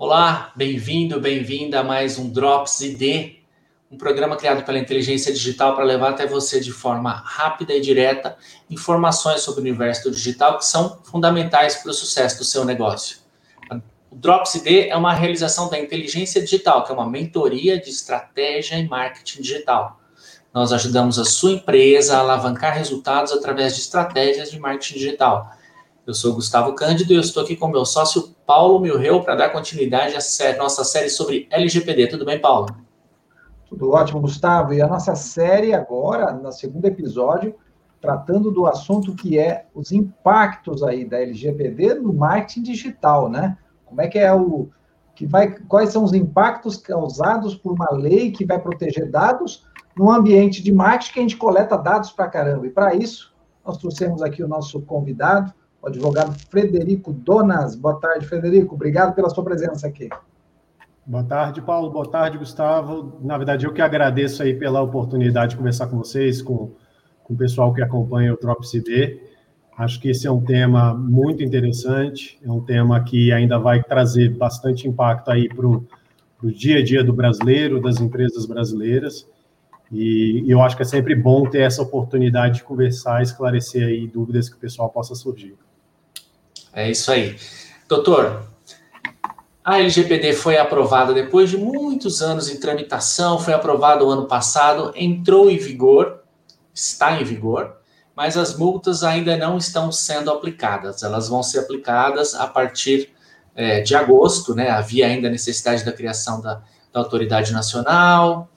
Olá, 0.00 0.52
bem-vindo, 0.54 1.20
bem-vinda 1.20 1.80
a 1.80 1.82
mais 1.82 2.20
um 2.20 2.30
Drops 2.30 2.80
ID, 2.82 3.38
um 3.90 3.98
programa 3.98 4.36
criado 4.36 4.64
pela 4.64 4.78
inteligência 4.78 5.32
digital 5.32 5.74
para 5.74 5.82
levar 5.82 6.10
até 6.10 6.24
você 6.24 6.60
de 6.60 6.70
forma 6.70 7.10
rápida 7.10 7.74
e 7.74 7.80
direta 7.80 8.36
informações 8.70 9.40
sobre 9.40 9.58
o 9.58 9.64
universo 9.64 10.04
do 10.04 10.14
digital 10.14 10.56
que 10.56 10.64
são 10.64 11.00
fundamentais 11.02 11.74
para 11.74 11.90
o 11.90 11.92
sucesso 11.92 12.38
do 12.38 12.44
seu 12.44 12.64
negócio. 12.64 13.16
O 14.08 14.14
Drops 14.14 14.54
ID 14.54 14.86
é 14.88 14.96
uma 14.96 15.12
realização 15.12 15.68
da 15.68 15.76
inteligência 15.76 16.40
digital, 16.40 16.84
que 16.84 16.92
é 16.92 16.94
uma 16.94 17.10
mentoria 17.10 17.76
de 17.76 17.90
estratégia 17.90 18.78
e 18.78 18.86
marketing 18.86 19.42
digital. 19.42 19.98
Nós 20.54 20.72
ajudamos 20.72 21.18
a 21.18 21.24
sua 21.24 21.50
empresa 21.50 22.16
a 22.16 22.20
alavancar 22.20 22.72
resultados 22.72 23.32
através 23.32 23.74
de 23.74 23.80
estratégias 23.80 24.48
de 24.48 24.60
marketing 24.60 24.94
digital. 24.94 25.50
Eu 26.06 26.14
sou 26.14 26.34
Gustavo 26.34 26.72
Cândido 26.74 27.12
e 27.12 27.16
eu 27.16 27.20
estou 27.20 27.42
aqui 27.42 27.56
com 27.56 27.66
meu 27.66 27.84
sócio 27.84 28.37
Paulo 28.48 28.80
Milreu 28.80 29.22
para 29.22 29.34
dar 29.34 29.50
continuidade 29.50 30.14
à 30.16 30.56
nossa 30.56 30.82
série 30.82 31.10
sobre 31.10 31.46
LGPD. 31.50 32.06
Tudo 32.06 32.24
bem, 32.24 32.40
Paulo? 32.40 32.66
Tudo 33.68 33.90
ótimo, 33.90 34.22
Gustavo. 34.22 34.72
E 34.72 34.80
a 34.80 34.88
nossa 34.88 35.14
série 35.14 35.74
agora, 35.74 36.32
no 36.32 36.50
segundo 36.50 36.86
episódio, 36.86 37.54
tratando 38.00 38.50
do 38.50 38.66
assunto 38.66 39.14
que 39.14 39.38
é 39.38 39.66
os 39.74 39.92
impactos 39.92 40.82
aí 40.82 41.04
da 41.04 41.20
LGPD 41.20 41.96
no 41.96 42.14
marketing 42.14 42.62
digital, 42.62 43.28
né? 43.28 43.58
Como 43.84 44.00
é 44.00 44.08
que 44.08 44.18
é 44.18 44.32
o 44.32 44.70
que 45.14 45.26
vai, 45.26 45.50
quais 45.50 45.92
são 45.92 46.02
os 46.02 46.14
impactos 46.14 46.78
causados 46.78 47.54
por 47.54 47.72
uma 47.72 47.90
lei 47.90 48.30
que 48.30 48.46
vai 48.46 48.58
proteger 48.58 49.10
dados 49.10 49.66
num 49.94 50.10
ambiente 50.10 50.62
de 50.62 50.72
marketing 50.72 51.12
que 51.12 51.18
a 51.18 51.22
gente 51.22 51.36
coleta 51.36 51.76
dados 51.76 52.12
para 52.12 52.28
caramba. 52.28 52.66
E 52.66 52.70
para 52.70 52.94
isso, 52.94 53.30
nós 53.62 53.76
trouxemos 53.76 54.22
aqui 54.22 54.42
o 54.42 54.48
nosso 54.48 54.80
convidado, 54.80 55.52
advogado 55.88 56.34
Frederico 56.50 57.12
Donas. 57.12 57.74
Boa 57.74 57.98
tarde, 57.98 58.26
Frederico. 58.26 58.74
Obrigado 58.74 59.14
pela 59.14 59.28
sua 59.28 59.44
presença 59.44 59.86
aqui. 59.86 60.08
Boa 61.04 61.24
tarde, 61.24 61.62
Paulo. 61.62 61.90
Boa 61.90 62.06
tarde, 62.08 62.36
Gustavo. 62.36 63.18
Na 63.22 63.38
verdade, 63.38 63.64
eu 63.64 63.72
que 63.72 63.80
agradeço 63.80 64.42
aí 64.42 64.54
pela 64.54 64.82
oportunidade 64.82 65.52
de 65.52 65.56
conversar 65.56 65.86
com 65.86 65.96
vocês, 65.96 66.42
com, 66.42 66.72
com 67.24 67.32
o 67.32 67.36
pessoal 67.36 67.72
que 67.72 67.80
acompanha 67.80 68.34
o 68.34 68.36
Drop 68.38 68.62
CD. 68.68 69.18
Acho 69.78 69.98
que 70.00 70.10
esse 70.10 70.26
é 70.26 70.30
um 70.30 70.42
tema 70.42 70.92
muito 70.92 71.42
interessante, 71.42 72.38
é 72.44 72.50
um 72.50 72.60
tema 72.60 73.02
que 73.02 73.32
ainda 73.32 73.58
vai 73.58 73.82
trazer 73.82 74.36
bastante 74.36 74.86
impacto 74.86 75.30
aí 75.30 75.48
para 75.48 75.66
o 75.66 75.86
dia 76.42 76.80
a 76.80 76.84
dia 76.84 77.02
do 77.02 77.12
brasileiro, 77.12 77.80
das 77.80 78.00
empresas 78.00 78.44
brasileiras. 78.44 79.26
E, 79.90 80.42
e 80.44 80.50
eu 80.50 80.60
acho 80.60 80.76
que 80.76 80.82
é 80.82 80.84
sempre 80.84 81.14
bom 81.14 81.48
ter 81.48 81.60
essa 81.60 81.80
oportunidade 81.80 82.56
de 82.56 82.64
conversar, 82.64 83.22
esclarecer 83.22 83.86
aí 83.86 84.06
dúvidas 84.06 84.48
que 84.48 84.56
o 84.56 84.60
pessoal 84.60 84.90
possa 84.90 85.14
surgir. 85.14 85.56
É 86.78 86.88
isso 86.88 87.10
aí. 87.10 87.36
Doutor, 87.88 88.44
a 89.64 89.80
LGPD 89.80 90.32
foi 90.32 90.56
aprovada 90.56 91.12
depois 91.12 91.50
de 91.50 91.56
muitos 91.56 92.22
anos 92.22 92.48
em 92.48 92.60
tramitação, 92.60 93.40
foi 93.40 93.52
aprovada 93.52 94.04
o 94.04 94.10
ano 94.10 94.26
passado, 94.26 94.92
entrou 94.94 95.50
em 95.50 95.58
vigor, 95.58 96.20
está 96.72 97.20
em 97.20 97.24
vigor, 97.24 97.76
mas 98.14 98.36
as 98.36 98.56
multas 98.56 99.02
ainda 99.02 99.36
não 99.36 99.58
estão 99.58 99.90
sendo 99.90 100.30
aplicadas. 100.30 101.02
Elas 101.02 101.28
vão 101.28 101.42
ser 101.42 101.58
aplicadas 101.58 102.34
a 102.34 102.46
partir 102.46 103.12
é, 103.56 103.80
de 103.80 103.96
agosto, 103.96 104.54
né? 104.54 104.70
Havia 104.70 105.08
ainda 105.08 105.28
necessidade 105.28 105.84
da 105.84 105.92
criação 105.92 106.40
da, 106.40 106.62
da 106.92 107.00
autoridade 107.00 107.52
nacional, 107.52 108.48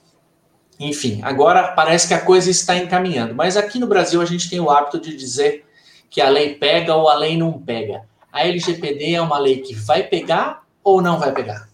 enfim, 0.80 1.22
agora 1.24 1.74
parece 1.74 2.08
que 2.08 2.14
a 2.14 2.22
coisa 2.22 2.52
está 2.52 2.76
encaminhando. 2.76 3.34
Mas 3.34 3.58
aqui 3.58 3.80
no 3.80 3.88
Brasil 3.88 4.22
a 4.22 4.26
gente 4.26 4.48
tem 4.48 4.60
o 4.60 4.70
hábito 4.70 5.00
de 5.00 5.16
dizer 5.16 5.66
que 6.10 6.20
a 6.20 6.28
lei 6.28 6.56
pega 6.56 6.94
ou 6.94 7.08
a 7.08 7.16
lei 7.16 7.38
não 7.38 7.54
pega. 7.54 8.04
A 8.32 8.46
LGPD 8.46 9.14
é 9.14 9.22
uma 9.22 9.38
lei 9.38 9.58
que 9.58 9.76
vai 9.76 10.04
pegar 10.04 10.64
ou 10.84 11.02
não 11.02 11.20
vai 11.20 11.34
pegar? 11.34 11.70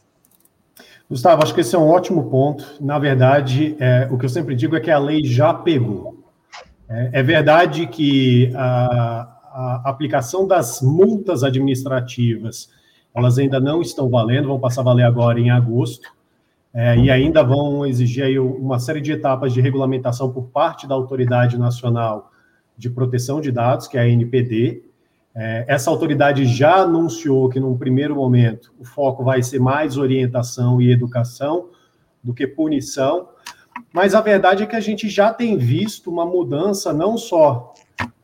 Gustavo, 1.10 1.42
acho 1.42 1.54
que 1.54 1.62
esse 1.62 1.76
é 1.76 1.80
um 1.80 1.88
ótimo 1.88 2.30
ponto. 2.30 2.66
Na 2.82 3.00
verdade, 3.00 3.78
é, 3.80 4.08
o 4.12 4.18
que 4.18 4.26
eu 4.26 4.30
sempre 4.30 4.56
digo 4.56 4.76
é 4.76 4.80
que 4.80 4.92
a 4.92 5.00
lei 5.00 5.24
já 5.24 5.54
pegou. 5.54 6.18
É, 6.90 7.20
é 7.20 7.24
verdade 7.24 7.88
que 7.88 8.52
a, 8.56 9.28
a, 9.54 9.82
aplicação 9.86 10.48
das 10.48 10.82
multas 10.82 11.44
administrativas 11.44 12.70
elas 13.16 13.40
ainda 13.40 13.60
não 13.60 13.82
estão 13.82 14.10
valendo, 14.10 14.48
vão 14.48 14.60
passar 14.60 14.82
a 14.82 14.84
valer 14.84 15.04
agora 15.04 15.40
em 15.40 15.50
agosto. 15.50 16.08
É, 16.74 16.96
e 16.98 17.10
ainda 17.10 17.42
vão 17.44 17.86
exigir 17.86 18.24
aí 18.24 18.38
uma 18.38 18.78
série 18.78 19.02
de 19.02 19.12
etapas 19.12 19.52
de 19.54 19.62
regulamentação 19.62 20.32
por 20.32 20.50
parte 20.50 20.86
da 20.86 20.94
Autoridade 20.94 21.58
Nacional 21.58 22.32
de 22.78 22.90
Proteção 22.90 23.42
de 23.42 23.52
Dados, 23.52 23.88
que 23.88 23.98
é 23.98 24.02
a 24.02 24.08
NPD. 24.08 24.84
É, 25.40 25.66
essa 25.68 25.92
autoridade 25.92 26.46
já 26.46 26.78
anunciou 26.78 27.48
que, 27.48 27.60
num 27.60 27.78
primeiro 27.78 28.16
momento, 28.16 28.74
o 28.80 28.84
foco 28.84 29.24
vai 29.24 29.44
ser 29.44 29.60
mais 29.60 29.96
orientação 29.96 30.82
e 30.82 30.92
educação 30.92 31.70
do 32.24 32.34
que 32.34 32.48
punição, 32.48 33.30
mas 33.94 34.16
a 34.16 34.22
verdade 34.22 34.64
é 34.64 34.66
que 34.66 34.76
a 34.76 34.80
gente 34.80 35.08
já 35.08 35.32
tem 35.32 35.56
visto 35.56 36.10
uma 36.10 36.26
mudança 36.26 36.92
não 36.92 37.16
só 37.18 37.76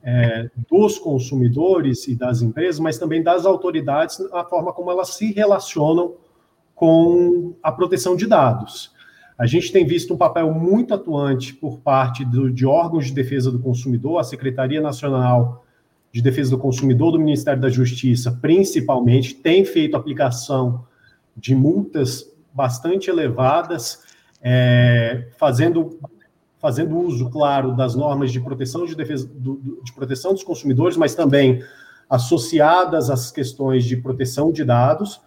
é, 0.03 0.49
dos 0.67 0.97
consumidores 0.97 2.07
e 2.07 2.15
das 2.15 2.41
empresas, 2.41 2.79
mas 2.79 2.97
também 2.97 3.21
das 3.21 3.45
autoridades, 3.45 4.19
a 4.33 4.43
forma 4.43 4.73
como 4.73 4.89
elas 4.89 5.09
se 5.09 5.31
relacionam 5.31 6.15
com 6.73 7.53
a 7.61 7.71
proteção 7.71 8.15
de 8.15 8.25
dados. 8.25 8.91
A 9.37 9.45
gente 9.45 9.71
tem 9.71 9.85
visto 9.85 10.15
um 10.15 10.17
papel 10.17 10.51
muito 10.51 10.95
atuante 10.95 11.53
por 11.53 11.77
parte 11.77 12.25
do, 12.25 12.51
de 12.51 12.65
órgãos 12.65 13.05
de 13.05 13.13
defesa 13.13 13.51
do 13.51 13.59
consumidor, 13.59 14.17
a 14.17 14.23
Secretaria 14.23 14.81
Nacional 14.81 15.62
de 16.13 16.21
Defesa 16.21 16.51
do 16.51 16.59
Consumidor 16.59 17.11
do 17.11 17.19
Ministério 17.19 17.59
da 17.59 17.69
Justiça, 17.69 18.37
principalmente, 18.39 19.33
tem 19.33 19.65
feito 19.65 19.97
aplicação 19.97 20.85
de 21.35 21.55
multas 21.55 22.31
bastante 22.53 23.09
elevadas, 23.09 24.03
é, 24.39 25.27
fazendo, 25.39 25.99
fazendo 26.59 26.95
uso, 26.99 27.31
claro, 27.31 27.75
das 27.75 27.95
normas 27.95 28.31
de 28.31 28.39
proteção 28.39 28.85
de 28.85 28.95
defesa 28.95 29.27
do, 29.27 29.81
de 29.83 29.91
proteção 29.91 30.33
dos 30.33 30.43
consumidores, 30.43 30.95
mas 30.95 31.15
também 31.15 31.63
associadas 32.07 33.09
às 33.09 33.31
questões 33.31 33.83
de 33.83 33.97
proteção 33.97 34.51
de 34.51 34.63
dados. 34.63 35.19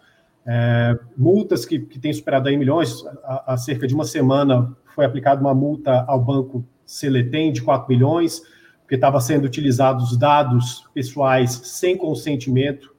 É, 0.45 0.97
multas 1.17 1.65
que, 1.65 1.79
que 1.79 1.99
têm 1.99 2.13
superado 2.13 2.47
aí 2.47 2.55
milhões, 2.55 3.05
há, 3.25 3.53
há, 3.53 3.57
cerca 3.57 3.85
de 3.85 3.93
uma 3.93 4.05
semana 4.05 4.73
foi 4.95 5.03
aplicada 5.03 5.41
uma 5.41 5.53
multa 5.53 6.05
ao 6.07 6.23
banco 6.23 6.65
Celetem 6.85 7.51
de 7.51 7.61
4 7.61 7.89
milhões, 7.89 8.41
porque 8.87 8.95
estava 8.95 9.19
sendo 9.19 9.43
utilizados 9.43 10.15
dados 10.15 10.87
pessoais 10.93 11.51
sem 11.65 11.97
consentimento 11.97 12.95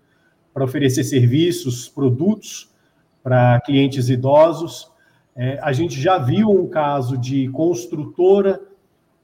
para 0.53 0.63
oferecer 0.63 1.03
serviços, 1.03 1.89
produtos 1.89 2.71
para 3.23 3.59
clientes 3.63 4.11
idosos. 4.11 4.93
É, 5.35 5.59
a 5.63 5.73
gente 5.73 5.99
já 5.99 6.19
viu 6.19 6.51
um 6.51 6.69
caso 6.69 7.17
de 7.17 7.49
construtora 7.49 8.61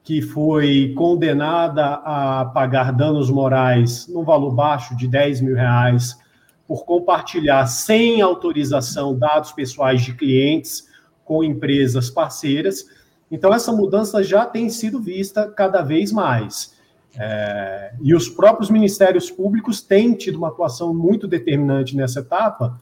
que 0.03 0.23
foi 0.23 0.91
condenada 0.97 2.01
a 2.03 2.45
pagar 2.45 2.91
danos 2.91 3.29
morais 3.29 4.07
num 4.07 4.23
valor 4.23 4.51
baixo 4.51 4.97
de 4.97 5.07
10 5.07 5.41
mil 5.41 5.55
reais 5.55 6.17
por 6.67 6.83
compartilhar 6.83 7.67
sem 7.67 8.23
autorização 8.23 9.15
dados 9.15 9.51
pessoais 9.51 10.01
de 10.01 10.15
clientes 10.15 10.87
com 11.23 11.43
empresas 11.43 12.09
parceiras. 12.09 12.87
Então, 13.31 13.53
essa 13.53 13.71
mudança 13.71 14.23
já 14.23 14.45
tem 14.45 14.69
sido 14.69 14.99
vista 14.99 15.47
cada 15.49 15.81
vez 15.81 16.11
mais. 16.11 16.75
É, 17.17 17.93
e 18.01 18.13
os 18.13 18.29
próprios 18.29 18.69
ministérios 18.69 19.31
públicos 19.31 19.81
têm 19.81 20.13
tido 20.13 20.37
uma 20.37 20.49
atuação 20.49 20.93
muito 20.93 21.27
determinante 21.27 21.95
nessa 21.95 22.19
etapa, 22.19 22.79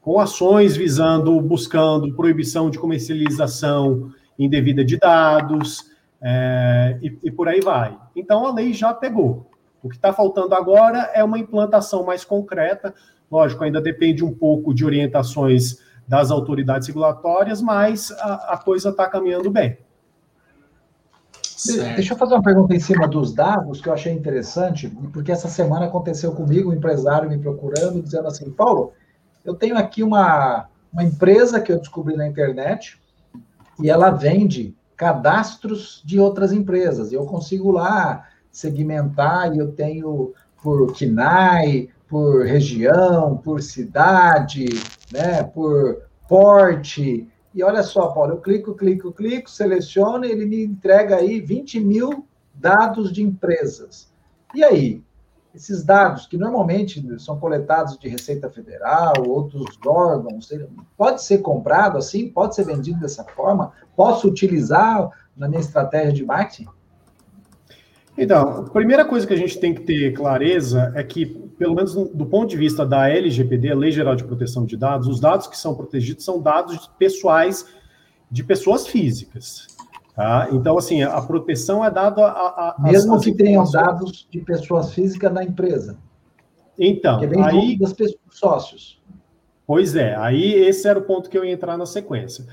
com 0.00 0.18
ações 0.20 0.76
visando, 0.76 1.40
buscando 1.40 2.14
proibição 2.14 2.70
de 2.70 2.78
comercialização 2.78 4.12
indevida 4.38 4.84
de 4.84 4.96
dados, 4.96 5.90
é, 6.20 6.98
e, 7.02 7.18
e 7.24 7.30
por 7.30 7.48
aí 7.48 7.60
vai. 7.60 7.96
Então, 8.14 8.46
a 8.46 8.52
lei 8.52 8.72
já 8.72 8.92
pegou. 8.92 9.50
O 9.82 9.88
que 9.88 9.96
está 9.96 10.12
faltando 10.12 10.54
agora 10.54 11.10
é 11.14 11.22
uma 11.22 11.38
implantação 11.38 12.04
mais 12.04 12.24
concreta, 12.24 12.92
Lógico, 13.30 13.62
ainda 13.62 13.80
depende 13.80 14.24
um 14.24 14.34
pouco 14.34 14.72
de 14.72 14.84
orientações 14.84 15.78
das 16.08 16.30
autoridades 16.30 16.88
regulatórias, 16.88 17.60
mas 17.60 18.10
a, 18.12 18.54
a 18.54 18.58
coisa 18.58 18.88
está 18.88 19.06
caminhando 19.06 19.50
bem. 19.50 19.78
Certo. 21.42 21.96
Deixa 21.96 22.14
eu 22.14 22.18
fazer 22.18 22.34
uma 22.34 22.42
pergunta 22.42 22.74
em 22.74 22.80
cima 22.80 23.06
dos 23.06 23.34
dados 23.34 23.80
que 23.80 23.88
eu 23.88 23.92
achei 23.92 24.12
interessante, 24.12 24.88
porque 25.12 25.30
essa 25.30 25.48
semana 25.48 25.86
aconteceu 25.86 26.32
comigo, 26.32 26.70
um 26.70 26.72
empresário 26.72 27.28
me 27.28 27.36
procurando, 27.36 28.00
dizendo 28.00 28.28
assim: 28.28 28.50
Paulo, 28.50 28.92
eu 29.44 29.54
tenho 29.54 29.76
aqui 29.76 30.02
uma, 30.02 30.68
uma 30.92 31.04
empresa 31.04 31.60
que 31.60 31.72
eu 31.72 31.78
descobri 31.78 32.16
na 32.16 32.26
internet 32.26 32.98
e 33.80 33.90
ela 33.90 34.10
vende 34.10 34.74
cadastros 34.96 36.02
de 36.04 36.18
outras 36.18 36.52
empresas. 36.52 37.12
Eu 37.12 37.26
consigo 37.26 37.70
lá 37.70 38.26
segmentar 38.50 39.54
e 39.54 39.58
eu 39.58 39.72
tenho 39.72 40.32
por 40.62 40.92
KINAI, 40.92 41.88
por 42.08 42.44
região, 42.44 43.36
por 43.36 43.62
cidade, 43.62 44.66
né, 45.12 45.42
por 45.42 46.02
porte. 46.28 47.28
E 47.54 47.62
olha 47.62 47.82
só, 47.82 48.08
Paulo, 48.08 48.34
eu 48.34 48.40
clico, 48.40 48.74
clico, 48.74 49.12
clico, 49.12 49.50
seleciono 49.50 50.24
e 50.24 50.30
ele 50.30 50.46
me 50.46 50.64
entrega 50.64 51.16
aí 51.16 51.40
20 51.40 51.80
mil 51.80 52.26
dados 52.54 53.12
de 53.12 53.22
empresas. 53.22 54.12
E 54.54 54.64
aí? 54.64 55.02
esses 55.54 55.82
dados 55.82 56.26
que 56.26 56.36
normalmente 56.36 57.02
são 57.18 57.38
coletados 57.38 57.98
de 57.98 58.08
Receita 58.08 58.48
Federal, 58.48 59.14
outros 59.26 59.78
órgãos, 59.84 60.48
pode 60.96 61.22
ser 61.22 61.38
comprado 61.38 61.98
assim? 61.98 62.28
Pode 62.28 62.54
ser 62.54 62.64
vendido 62.64 63.00
dessa 63.00 63.24
forma? 63.24 63.72
Posso 63.96 64.28
utilizar 64.28 65.10
na 65.36 65.48
minha 65.48 65.60
estratégia 65.60 66.12
de 66.12 66.24
marketing? 66.24 66.68
Então, 68.16 68.66
a 68.66 68.70
primeira 68.70 69.04
coisa 69.04 69.26
que 69.26 69.34
a 69.34 69.36
gente 69.36 69.58
tem 69.58 69.74
que 69.74 69.82
ter 69.82 70.12
clareza 70.12 70.92
é 70.94 71.02
que, 71.02 71.47
pelo 71.58 71.74
menos 71.74 71.94
do 71.94 72.26
ponto 72.26 72.48
de 72.48 72.56
vista 72.56 72.86
da 72.86 73.08
LGPD, 73.08 73.72
a 73.72 73.76
Lei 73.76 73.90
Geral 73.90 74.14
de 74.14 74.24
Proteção 74.24 74.64
de 74.64 74.76
Dados, 74.76 75.08
os 75.08 75.18
dados 75.18 75.46
que 75.46 75.58
são 75.58 75.74
protegidos 75.74 76.24
são 76.24 76.40
dados 76.40 76.88
pessoais 76.98 77.66
de 78.30 78.44
pessoas 78.44 78.86
físicas. 78.86 79.66
Tá? 80.14 80.48
Então, 80.52 80.78
assim, 80.78 81.02
a 81.02 81.20
proteção 81.20 81.84
é 81.84 81.90
dada 81.90 82.24
a. 82.24 82.76
a 82.78 82.82
Mesmo 82.82 83.20
que 83.20 83.32
tenham 83.34 83.68
dados 83.70 84.26
de 84.30 84.40
pessoas 84.40 84.92
físicas 84.92 85.32
na 85.32 85.44
empresa. 85.44 85.98
Então, 86.78 87.20
aí. 87.44 87.78
Das 87.78 87.92
pessoas, 87.92 88.20
sócios. 88.30 89.02
Pois 89.66 89.96
é, 89.96 90.16
aí 90.16 90.54
esse 90.54 90.88
era 90.88 90.98
o 90.98 91.02
ponto 91.02 91.28
que 91.28 91.36
eu 91.36 91.44
ia 91.44 91.52
entrar 91.52 91.76
na 91.76 91.86
sequência. 91.86 92.46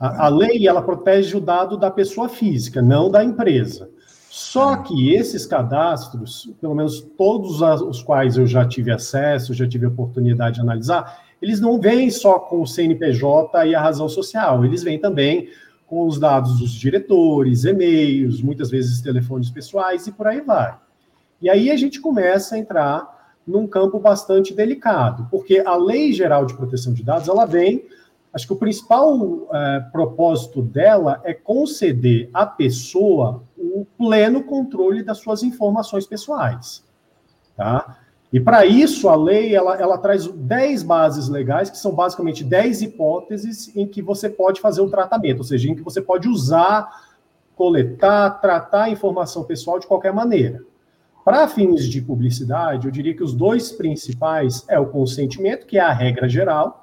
A, 0.00 0.26
a 0.26 0.28
lei, 0.28 0.66
ela 0.66 0.82
protege 0.82 1.36
o 1.36 1.40
dado 1.40 1.76
da 1.76 1.90
pessoa 1.90 2.28
física, 2.28 2.80
não 2.80 3.10
da 3.10 3.22
empresa. 3.22 3.90
Só 4.34 4.78
que 4.78 5.14
esses 5.14 5.44
cadastros, 5.44 6.50
pelo 6.58 6.74
menos 6.74 7.02
todos 7.18 7.60
os 7.60 8.02
quais 8.02 8.38
eu 8.38 8.46
já 8.46 8.66
tive 8.66 8.90
acesso, 8.90 9.52
já 9.52 9.68
tive 9.68 9.84
oportunidade 9.84 10.54
de 10.54 10.62
analisar, 10.62 11.22
eles 11.42 11.60
não 11.60 11.78
vêm 11.78 12.10
só 12.10 12.38
com 12.38 12.62
o 12.62 12.66
CNPJ 12.66 13.66
e 13.66 13.74
a 13.74 13.82
razão 13.82 14.08
social, 14.08 14.64
eles 14.64 14.82
vêm 14.82 14.98
também 14.98 15.50
com 15.86 16.06
os 16.06 16.18
dados 16.18 16.58
dos 16.58 16.72
diretores, 16.72 17.66
e-mails, 17.66 18.40
muitas 18.40 18.70
vezes 18.70 19.02
telefones 19.02 19.50
pessoais 19.50 20.06
e 20.06 20.12
por 20.12 20.26
aí 20.26 20.40
vai. 20.40 20.78
E 21.38 21.50
aí 21.50 21.70
a 21.70 21.76
gente 21.76 22.00
começa 22.00 22.54
a 22.54 22.58
entrar 22.58 23.34
num 23.46 23.66
campo 23.66 23.98
bastante 23.98 24.54
delicado, 24.54 25.28
porque 25.30 25.58
a 25.58 25.76
Lei 25.76 26.10
Geral 26.10 26.46
de 26.46 26.54
Proteção 26.54 26.94
de 26.94 27.04
Dados, 27.04 27.28
ela 27.28 27.44
vem 27.44 27.84
Acho 28.32 28.46
que 28.46 28.52
o 28.52 28.56
principal 28.56 29.48
é, 29.52 29.80
propósito 29.92 30.62
dela 30.62 31.20
é 31.22 31.34
conceder 31.34 32.30
à 32.32 32.46
pessoa 32.46 33.42
o 33.58 33.86
pleno 33.98 34.42
controle 34.42 35.02
das 35.02 35.18
suas 35.18 35.42
informações 35.42 36.06
pessoais. 36.06 36.82
Tá? 37.56 37.98
E 38.32 38.40
para 38.40 38.64
isso, 38.64 39.10
a 39.10 39.14
lei 39.14 39.54
ela, 39.54 39.76
ela 39.76 39.98
traz 39.98 40.26
10 40.26 40.82
bases 40.82 41.28
legais, 41.28 41.68
que 41.68 41.76
são 41.76 41.94
basicamente 41.94 42.42
10 42.42 42.80
hipóteses 42.80 43.70
em 43.76 43.86
que 43.86 44.00
você 44.00 44.30
pode 44.30 44.60
fazer 44.60 44.80
o 44.80 44.88
tratamento, 44.88 45.38
ou 45.38 45.44
seja, 45.44 45.68
em 45.68 45.74
que 45.74 45.82
você 45.82 46.00
pode 46.00 46.26
usar, 46.26 46.88
coletar, 47.54 48.40
tratar 48.40 48.84
a 48.84 48.90
informação 48.90 49.44
pessoal 49.44 49.78
de 49.78 49.86
qualquer 49.86 50.14
maneira. 50.14 50.62
Para 51.22 51.46
fins 51.46 51.84
de 51.84 52.00
publicidade, 52.00 52.86
eu 52.86 52.90
diria 52.90 53.14
que 53.14 53.22
os 53.22 53.34
dois 53.34 53.70
principais 53.70 54.64
é 54.66 54.80
o 54.80 54.86
consentimento, 54.86 55.66
que 55.66 55.76
é 55.76 55.82
a 55.82 55.92
regra 55.92 56.26
geral, 56.26 56.81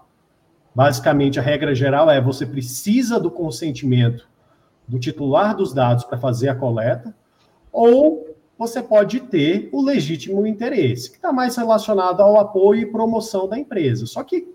Basicamente, 0.74 1.40
a 1.40 1.44
regra 1.44 1.74
geral 1.74 2.10
é 2.10 2.22
você 2.22 2.46
precisa 2.46 3.20
do 3.20 3.32
consentimento 3.32 4.28
do 4.88 5.00
titular 5.00 5.56
dos 5.56 5.74
dados 5.74 6.04
para 6.04 6.18
fazer 6.18 6.50
a 6.50 6.56
coleta, 6.56 7.14
ou 7.72 8.28
você 8.58 8.82
pode 8.82 9.22
ter 9.22 9.70
o 9.72 9.82
legítimo 9.82 10.46
interesse, 10.46 11.10
que 11.10 11.16
está 11.16 11.32
mais 11.32 11.56
relacionado 11.56 12.22
ao 12.22 12.40
apoio 12.40 12.82
e 12.82 12.86
promoção 12.86 13.48
da 13.48 13.58
empresa. 13.58 14.06
Só 14.06 14.24
que, 14.24 14.48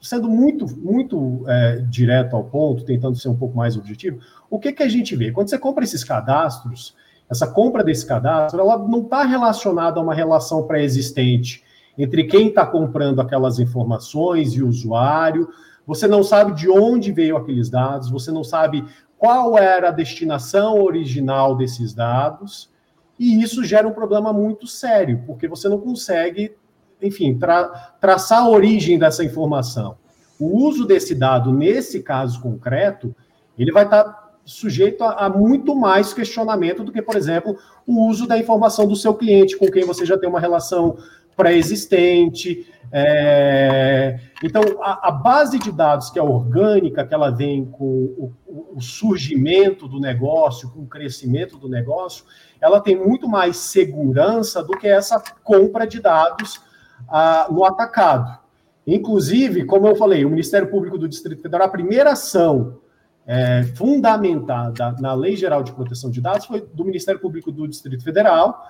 sendo 0.00 0.28
muito, 0.28 0.66
muito 0.78 1.42
é, 1.48 1.76
direto 1.88 2.36
ao 2.36 2.44
ponto, 2.44 2.84
tentando 2.84 3.16
ser 3.16 3.28
um 3.28 3.36
pouco 3.36 3.56
mais 3.56 3.76
objetivo, 3.76 4.20
o 4.48 4.58
que, 4.58 4.72
que 4.72 4.82
a 4.82 4.88
gente 4.88 5.16
vê? 5.16 5.32
Quando 5.32 5.48
você 5.48 5.58
compra 5.58 5.82
esses 5.82 6.04
cadastros, 6.04 6.94
essa 7.28 7.46
compra 7.46 7.82
desse 7.82 8.06
cadastro, 8.06 8.60
ela 8.60 8.76
não 8.76 9.00
está 9.00 9.24
relacionada 9.24 9.98
a 9.98 10.02
uma 10.02 10.14
relação 10.14 10.66
pré-existente 10.66 11.61
entre 11.96 12.24
quem 12.24 12.48
está 12.48 12.66
comprando 12.66 13.20
aquelas 13.20 13.58
informações 13.58 14.54
e 14.54 14.62
o 14.62 14.68
usuário. 14.68 15.48
Você 15.86 16.06
não 16.06 16.22
sabe 16.22 16.52
de 16.52 16.70
onde 16.70 17.12
veio 17.12 17.36
aqueles 17.36 17.68
dados, 17.68 18.10
você 18.10 18.30
não 18.30 18.44
sabe 18.44 18.84
qual 19.18 19.56
era 19.56 19.88
a 19.88 19.92
destinação 19.92 20.82
original 20.82 21.56
desses 21.56 21.94
dados, 21.94 22.70
e 23.18 23.40
isso 23.40 23.62
gera 23.64 23.86
um 23.86 23.92
problema 23.92 24.32
muito 24.32 24.66
sério, 24.66 25.22
porque 25.26 25.46
você 25.46 25.68
não 25.68 25.78
consegue, 25.78 26.56
enfim, 27.00 27.38
tra 27.38 27.94
traçar 28.00 28.40
a 28.40 28.48
origem 28.48 28.98
dessa 28.98 29.24
informação. 29.24 29.96
O 30.40 30.66
uso 30.66 30.84
desse 30.84 31.14
dado, 31.14 31.52
nesse 31.52 32.02
caso 32.02 32.40
concreto, 32.40 33.14
ele 33.56 33.70
vai 33.70 33.84
estar 33.84 34.02
tá 34.02 34.30
sujeito 34.44 35.04
a, 35.04 35.26
a, 35.26 35.28
muito 35.28 35.74
mais 35.74 36.12
questionamento 36.12 36.82
do 36.82 36.90
que, 36.90 37.00
por 37.00 37.16
exemplo, 37.16 37.56
o 37.86 38.08
uso 38.08 38.26
da 38.26 38.36
informação 38.36 38.88
do 38.88 38.96
seu 38.96 39.14
cliente, 39.14 39.56
com 39.56 39.70
quem 39.70 39.84
você 39.84 40.04
já 40.04 40.18
tem 40.18 40.28
uma 40.28 40.40
relação 40.40 40.96
pré-existente. 41.36 42.66
É... 42.92 44.20
Então, 44.42 44.62
a, 44.82 45.08
a, 45.08 45.10
base 45.10 45.58
de 45.58 45.72
dados, 45.72 46.10
que 46.10 46.18
é 46.18 46.22
orgânica, 46.22 47.06
que 47.06 47.14
ela 47.14 47.30
vem 47.30 47.64
com 47.64 47.84
o, 47.84 48.32
o, 48.76 48.80
surgimento 48.80 49.88
do 49.88 49.98
negócio, 49.98 50.70
com 50.70 50.80
o 50.80 50.86
crescimento 50.86 51.56
do 51.56 51.68
negócio, 51.68 52.24
ela 52.60 52.80
tem 52.80 52.96
muito 52.96 53.28
mais 53.28 53.56
segurança 53.56 54.62
do 54.62 54.76
que 54.76 54.86
essa 54.86 55.22
compra 55.42 55.86
de 55.86 56.00
dados 56.00 56.60
ah, 57.08 57.48
no 57.50 57.64
atacado. 57.64 58.38
Inclusive, 58.86 59.64
como 59.64 59.86
eu 59.86 59.94
falei, 59.94 60.24
o 60.24 60.30
Ministério 60.30 60.68
Público 60.68 60.98
do 60.98 61.08
Distrito 61.08 61.40
Federal, 61.40 61.66
a 61.66 61.70
primeira 61.70 62.12
ação 62.12 62.80
é, 63.26 63.62
fundamentada 63.76 64.92
na 65.00 65.14
Lei 65.14 65.36
Geral 65.36 65.62
de 65.62 65.72
Proteção 65.72 66.10
de 66.10 66.20
Dados 66.20 66.46
foi 66.46 66.60
do 66.60 66.84
Ministério 66.84 67.20
Público 67.20 67.52
do 67.52 67.68
Distrito 67.68 68.02
Federal, 68.02 68.64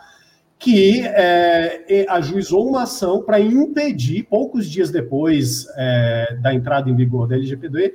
que 0.63 1.03
é, 1.05 2.07
ajuizou 2.09 2.69
uma 2.69 2.85
ação 2.85 3.21
para 3.21 3.41
impedir, 3.41 4.23
poucos 4.23 4.71
dias 4.71 4.93
depois 4.93 5.67
é, 5.77 6.37
da 6.41 6.55
entrada 6.55 6.89
em 6.89 6.95
vigor 6.95 7.27
da 7.27 7.35
LGPD, 7.35 7.93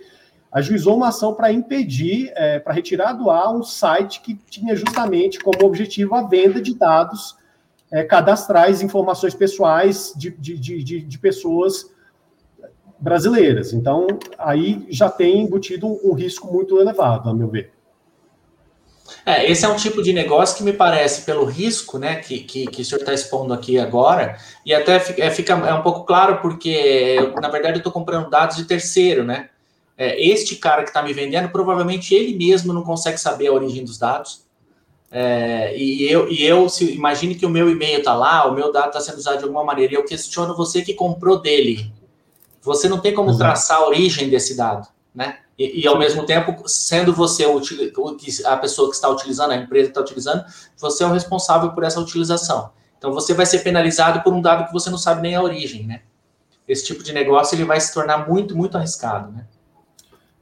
ajuizou 0.52 0.98
uma 0.98 1.08
ação 1.08 1.34
para 1.34 1.50
impedir, 1.50 2.30
é, 2.36 2.60
para 2.60 2.74
retirar 2.74 3.14
do 3.14 3.30
ar 3.30 3.56
um 3.56 3.64
site 3.64 4.20
que 4.20 4.36
tinha 4.50 4.76
justamente 4.76 5.40
como 5.40 5.66
objetivo 5.66 6.14
a 6.14 6.24
venda 6.24 6.62
de 6.62 6.76
dados 6.76 7.38
é, 7.90 8.04
cadastrais, 8.04 8.82
informações 8.82 9.34
pessoais 9.34 10.14
de, 10.18 10.30
de, 10.32 10.58
de, 10.58 11.02
de, 11.04 11.20
pessoas 11.20 11.90
brasileiras. 13.00 13.72
Então, 13.72 14.08
aí 14.38 14.86
já 14.90 15.10
tem 15.10 15.40
embutido 15.42 15.88
um 15.88 16.12
risco 16.12 16.52
muito 16.52 16.78
elevado, 16.82 17.30
a 17.30 17.34
meu 17.34 17.48
ver. 17.48 17.77
É, 19.26 19.50
esse 19.50 19.66
é 19.66 19.70
um 19.70 19.76
tipo 19.76 20.02
de 20.02 20.14
negócio 20.14 20.58
que 20.58 20.64
me 20.64 20.74
parece, 20.74 21.24
pelo 21.24 21.46
risco 21.46 21.98
né, 21.98 22.16
que, 22.16 22.40
que, 22.40 22.66
que 22.68 22.82
o 22.82 22.86
senhor 22.86 23.00
está 23.00 23.14
expondo 23.14 23.54
aqui 23.54 23.78
agora, 23.78 24.38
e 24.66 24.74
até 24.74 25.00
fica, 25.00 25.24
é, 25.24 25.30
fica 25.30 25.54
é 25.54 25.74
um 25.74 25.82
pouco 25.82 26.04
claro, 26.06 26.40
porque, 26.42 27.18
na 27.42 27.50
verdade, 27.50 27.76
eu 27.76 27.80
estou 27.80 27.92
comprando 27.92 28.30
dados 28.30 28.58
de 28.58 28.66
terceiro, 28.66 29.24
né? 29.24 29.50
É, 29.98 30.22
este 30.24 30.56
cara 30.56 30.84
que 30.84 30.90
está 30.90 31.02
me 31.02 31.12
vendendo, 31.12 31.50
provavelmente 31.50 32.14
ele 32.14 32.38
mesmo 32.38 32.72
não 32.72 32.84
consegue 32.84 33.18
saber 33.18 33.48
a 33.48 33.54
origem 33.54 33.84
dos 33.84 33.98
dados. 33.98 34.46
É, 35.10 35.76
e 35.76 36.10
eu, 36.10 36.30
e 36.30 36.46
eu 36.46 36.70
se, 36.70 36.94
imagine 36.94 37.34
que 37.34 37.46
o 37.46 37.50
meu 37.50 37.70
e-mail 37.70 38.00
está 38.00 38.14
lá, 38.14 38.46
o 38.46 38.54
meu 38.54 38.72
dado 38.72 38.88
está 38.88 39.00
sendo 39.00 39.18
usado 39.18 39.40
de 39.40 39.44
alguma 39.44 39.64
maneira, 39.64 39.94
e 39.94 39.96
eu 39.96 40.06
questiono 40.06 40.56
você 40.56 40.82
que 40.82 40.94
comprou 40.94 41.42
dele. 41.42 41.92
Você 42.62 42.88
não 42.88 43.00
tem 43.00 43.14
como 43.14 43.36
traçar 43.38 43.78
a 43.78 43.88
origem 43.88 44.30
desse 44.30 44.56
dado, 44.56 44.88
né? 45.16 45.40
E, 45.58 45.82
e, 45.82 45.88
ao 45.88 45.98
mesmo 45.98 46.24
tempo, 46.24 46.56
sendo 46.68 47.12
você 47.12 47.44
a 48.46 48.58
pessoa 48.58 48.90
que 48.90 48.96
está 48.96 49.10
utilizando, 49.10 49.52
a 49.52 49.56
empresa 49.56 49.86
que 49.86 49.92
está 49.92 50.02
utilizando, 50.02 50.46
você 50.78 51.04
é 51.04 51.08
o 51.08 51.12
responsável 51.12 51.72
por 51.72 51.84
essa 51.84 52.00
utilização. 52.00 52.70
Então 52.98 53.12
você 53.12 53.34
vai 53.34 53.46
ser 53.46 53.60
penalizado 53.60 54.22
por 54.22 54.34
um 54.34 54.42
dado 54.42 54.68
que 54.68 54.74
você 54.74 54.90
não 54.90 54.98
sabe 54.98 55.22
nem 55.22 55.36
a 55.36 55.42
origem, 55.42 55.86
né? 55.86 56.02
Esse 56.68 56.86
tipo 56.86 57.04
de 57.04 57.14
negócio 57.14 57.56
ele 57.56 57.64
vai 57.64 57.80
se 57.80 57.94
tornar 57.94 58.28
muito, 58.28 58.56
muito 58.56 58.78
arriscado, 58.78 59.32
né? 59.32 59.46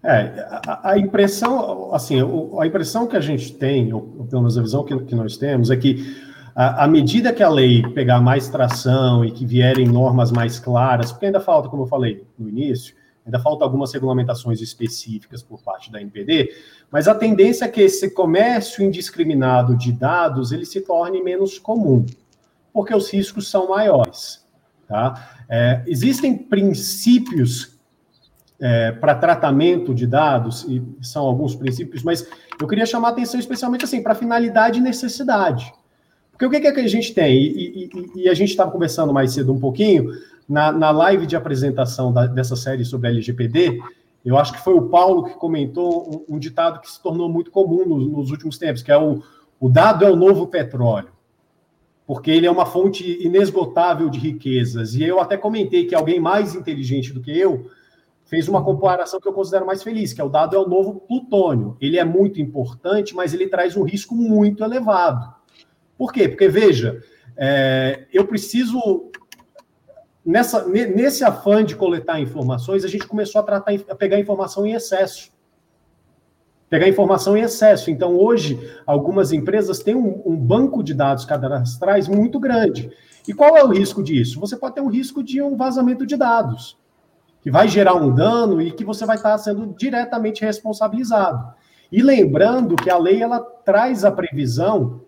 É, 0.04 0.48
a, 0.68 0.92
a 0.92 1.00
impressão, 1.00 1.94
assim, 1.94 2.18
a 2.60 2.68
impressão 2.68 3.08
que 3.08 3.16
a 3.16 3.22
gente 3.22 3.54
tem, 3.54 3.92
ou 3.94 4.02
pelo 4.30 4.42
menos 4.42 4.58
a 4.58 4.62
visão 4.62 4.84
que, 4.84 4.98
que 5.06 5.16
nós 5.16 5.38
temos, 5.38 5.72
é 5.72 5.78
que 5.78 6.16
à 6.56 6.88
medida 6.88 7.34
que 7.34 7.44
a 7.44 7.50
lei 7.50 7.82
pegar 7.94 8.22
mais 8.22 8.48
tração 8.48 9.26
e 9.26 9.32
que 9.32 9.46
vierem 9.46 9.88
normas 9.88 10.32
mais 10.32 10.58
claras, 10.58 11.12
porque 11.12 11.26
ainda 11.26 11.42
falta, 11.42 11.68
como 11.68 11.84
eu 11.84 11.88
falei 11.88 12.26
no 12.40 12.48
início, 12.48 12.96
Ainda 13.26 13.40
falta 13.40 13.64
algumas 13.64 13.92
regulamentações 13.92 14.62
específicas 14.62 15.42
por 15.42 15.62
parte 15.64 15.92
da 15.92 16.00
NPD, 16.00 16.54
mas 16.92 17.08
a 17.08 17.16
tendência 17.16 17.66
é 17.66 17.68
que 17.68 17.82
esse 17.82 18.12
comércio 18.12 18.86
indiscriminado 18.86 19.76
de 19.76 19.92
dados 19.92 20.52
ele 20.52 20.66
se 20.66 20.82
torne 20.82 21.24
menos 21.24 21.58
comum, 21.58 22.06
porque 22.72 22.94
os 22.94 23.12
riscos 23.12 23.50
são 23.50 23.70
maiores. 23.70 24.46
Tá? 24.88 25.46
É, 25.50 25.84
existem 25.88 26.38
princípios 26.38 27.80
é, 28.60 28.92
para 28.92 29.16
tratamento 29.16 29.94
de 29.94 30.06
dados, 30.06 30.64
e 30.70 30.84
são 31.02 31.26
alguns 31.26 31.56
princípios, 31.56 32.04
mas 32.04 32.28
eu 32.62 32.68
queria 32.68 32.86
chamar 32.86 33.10
a 33.10 33.12
atenção 33.12 33.40
especialmente 33.40 33.86
assim, 33.86 34.04
para 34.04 34.14
finalidade 34.14 34.80
e 34.80 34.82
necessidade. 34.82 35.74
Porque 36.32 36.46
o 36.46 36.50
que 36.50 36.68
é 36.68 36.72
que 36.72 36.80
a 36.80 36.88
gente 36.88 37.14
tem? 37.14 37.34
E, 37.34 37.86
e, 37.86 38.24
e 38.24 38.30
a 38.30 38.34
gente 38.34 38.50
estava 38.50 38.70
conversando 38.70 39.14
mais 39.14 39.34
cedo 39.34 39.54
um 39.54 39.60
pouquinho, 39.60 40.12
na, 40.48 40.72
na 40.72 40.92
live 40.92 41.26
de 41.26 41.36
apresentação 41.36 42.12
da, 42.14 42.28
dessa 42.28 42.56
série 42.56 42.86
sobre 42.86 43.10
LGPD, 43.10 43.82
eu 44.24 44.38
acho 44.38 44.54
que 44.54 44.64
foi 44.64 44.74
o 44.74 44.90
Paulo 44.90 45.24
que 45.24 45.34
comentou 45.36 46.26
um, 46.30 46.36
um 46.36 46.40
ditado 46.40 46.80
que 46.80 46.90
se 46.90 47.02
tornou 47.02 47.30
muito 47.30 47.52
comum 47.52 47.86
nos, 47.86 48.08
nos 48.08 48.32
últimos 48.32 48.58
tempos, 48.58 48.82
que 48.82 48.92
é 48.92 48.98
o, 48.98 49.22
o 49.60 49.70
dado 49.70 50.04
é 50.06 50.10
o 50.10 50.16
novo 50.16 50.48
petróleo. 50.48 51.10
porque 52.08 52.30
ele 52.30 52.46
é 52.46 52.52
uma 52.52 52.66
fonte 52.66 53.04
inesgotável 53.26 54.10
de 54.10 54.20
riquezas. 54.20 54.96
E 54.96 55.04
eu 55.04 55.20
até 55.20 55.38
comentei 55.38 55.86
que 55.86 55.96
alguém 55.96 56.20
mais 56.20 56.56
inteligente 56.56 57.12
do 57.12 57.22
que 57.22 57.36
eu 57.38 57.70
fez 58.26 58.48
uma 58.48 58.64
comparação 58.64 59.20
que 59.20 59.28
eu 59.28 59.34
considero 59.34 59.66
mais 59.66 59.84
feliz, 59.84 60.12
que 60.12 60.22
é 60.22 60.24
o 60.24 60.30
dado 60.30 60.56
é 60.56 60.60
o 60.60 60.68
novo 60.68 60.96
plutônio. 61.02 61.78
Ele 61.80 61.98
é 61.98 62.04
muito 62.04 62.42
importante, 62.42 63.16
mas 63.16 63.34
ele 63.34 63.48
traz 63.48 63.78
um 63.78 63.84
risco 63.84 64.16
muito 64.16 64.64
elevado. 64.64 65.34
Por 65.98 66.12
quê? 66.12 66.28
Porque, 66.28 66.48
veja, 66.48 67.02
é, 67.38 68.06
eu 68.12 68.26
preciso. 68.26 69.12
Nessa, 70.26 70.68
nesse 70.68 71.24
afã 71.24 71.64
de 71.64 71.76
coletar 71.76 72.20
informações, 72.20 72.84
a 72.84 72.88
gente 72.88 73.08
começou 73.08 73.40
a, 73.40 73.44
tratar, 73.44 73.74
a 73.90 73.96
pegar 73.96 74.20
informação 74.20 74.66
em 74.66 74.74
excesso. 74.74 75.32
Pegar 76.68 76.88
informação 76.88 77.38
em 77.38 77.42
excesso. 77.42 77.92
Então, 77.92 78.18
hoje, 78.18 78.60
algumas 78.88 79.32
empresas 79.32 79.80
têm 79.80 79.94
um, 79.94 80.24
um 80.26 80.36
banco 80.36 80.82
de 80.82 80.96
dados 80.96 81.26
cadastrais 81.26 82.08
muito 82.08 82.40
grande. 82.40 82.92
E 83.28 83.34
qual 83.34 83.56
é 83.56 83.64
o 83.64 83.72
risco 83.72 84.02
disso? 84.02 84.40
Você 84.40 84.58
pode 84.58 84.74
ter 84.74 84.82
um 84.82 84.90
risco 84.90 85.24
de 85.24 85.42
um 85.42 85.56
vazamento 85.56 86.08
de 86.08 86.18
dados 86.18 86.76
que 87.46 87.52
vai 87.52 87.68
gerar 87.68 87.94
um 87.94 88.12
dano 88.12 88.60
e 88.60 88.72
que 88.72 88.84
você 88.84 89.06
vai 89.06 89.18
estar 89.18 89.38
sendo 89.38 89.76
diretamente 89.78 90.44
responsabilizado. 90.44 91.54
E 91.92 92.02
lembrando 92.02 92.76
que 92.76 92.90
a 92.90 92.98
lei 92.98 93.22
ela 93.22 93.40
traz 93.40 94.04
a 94.04 94.12
previsão 94.12 95.02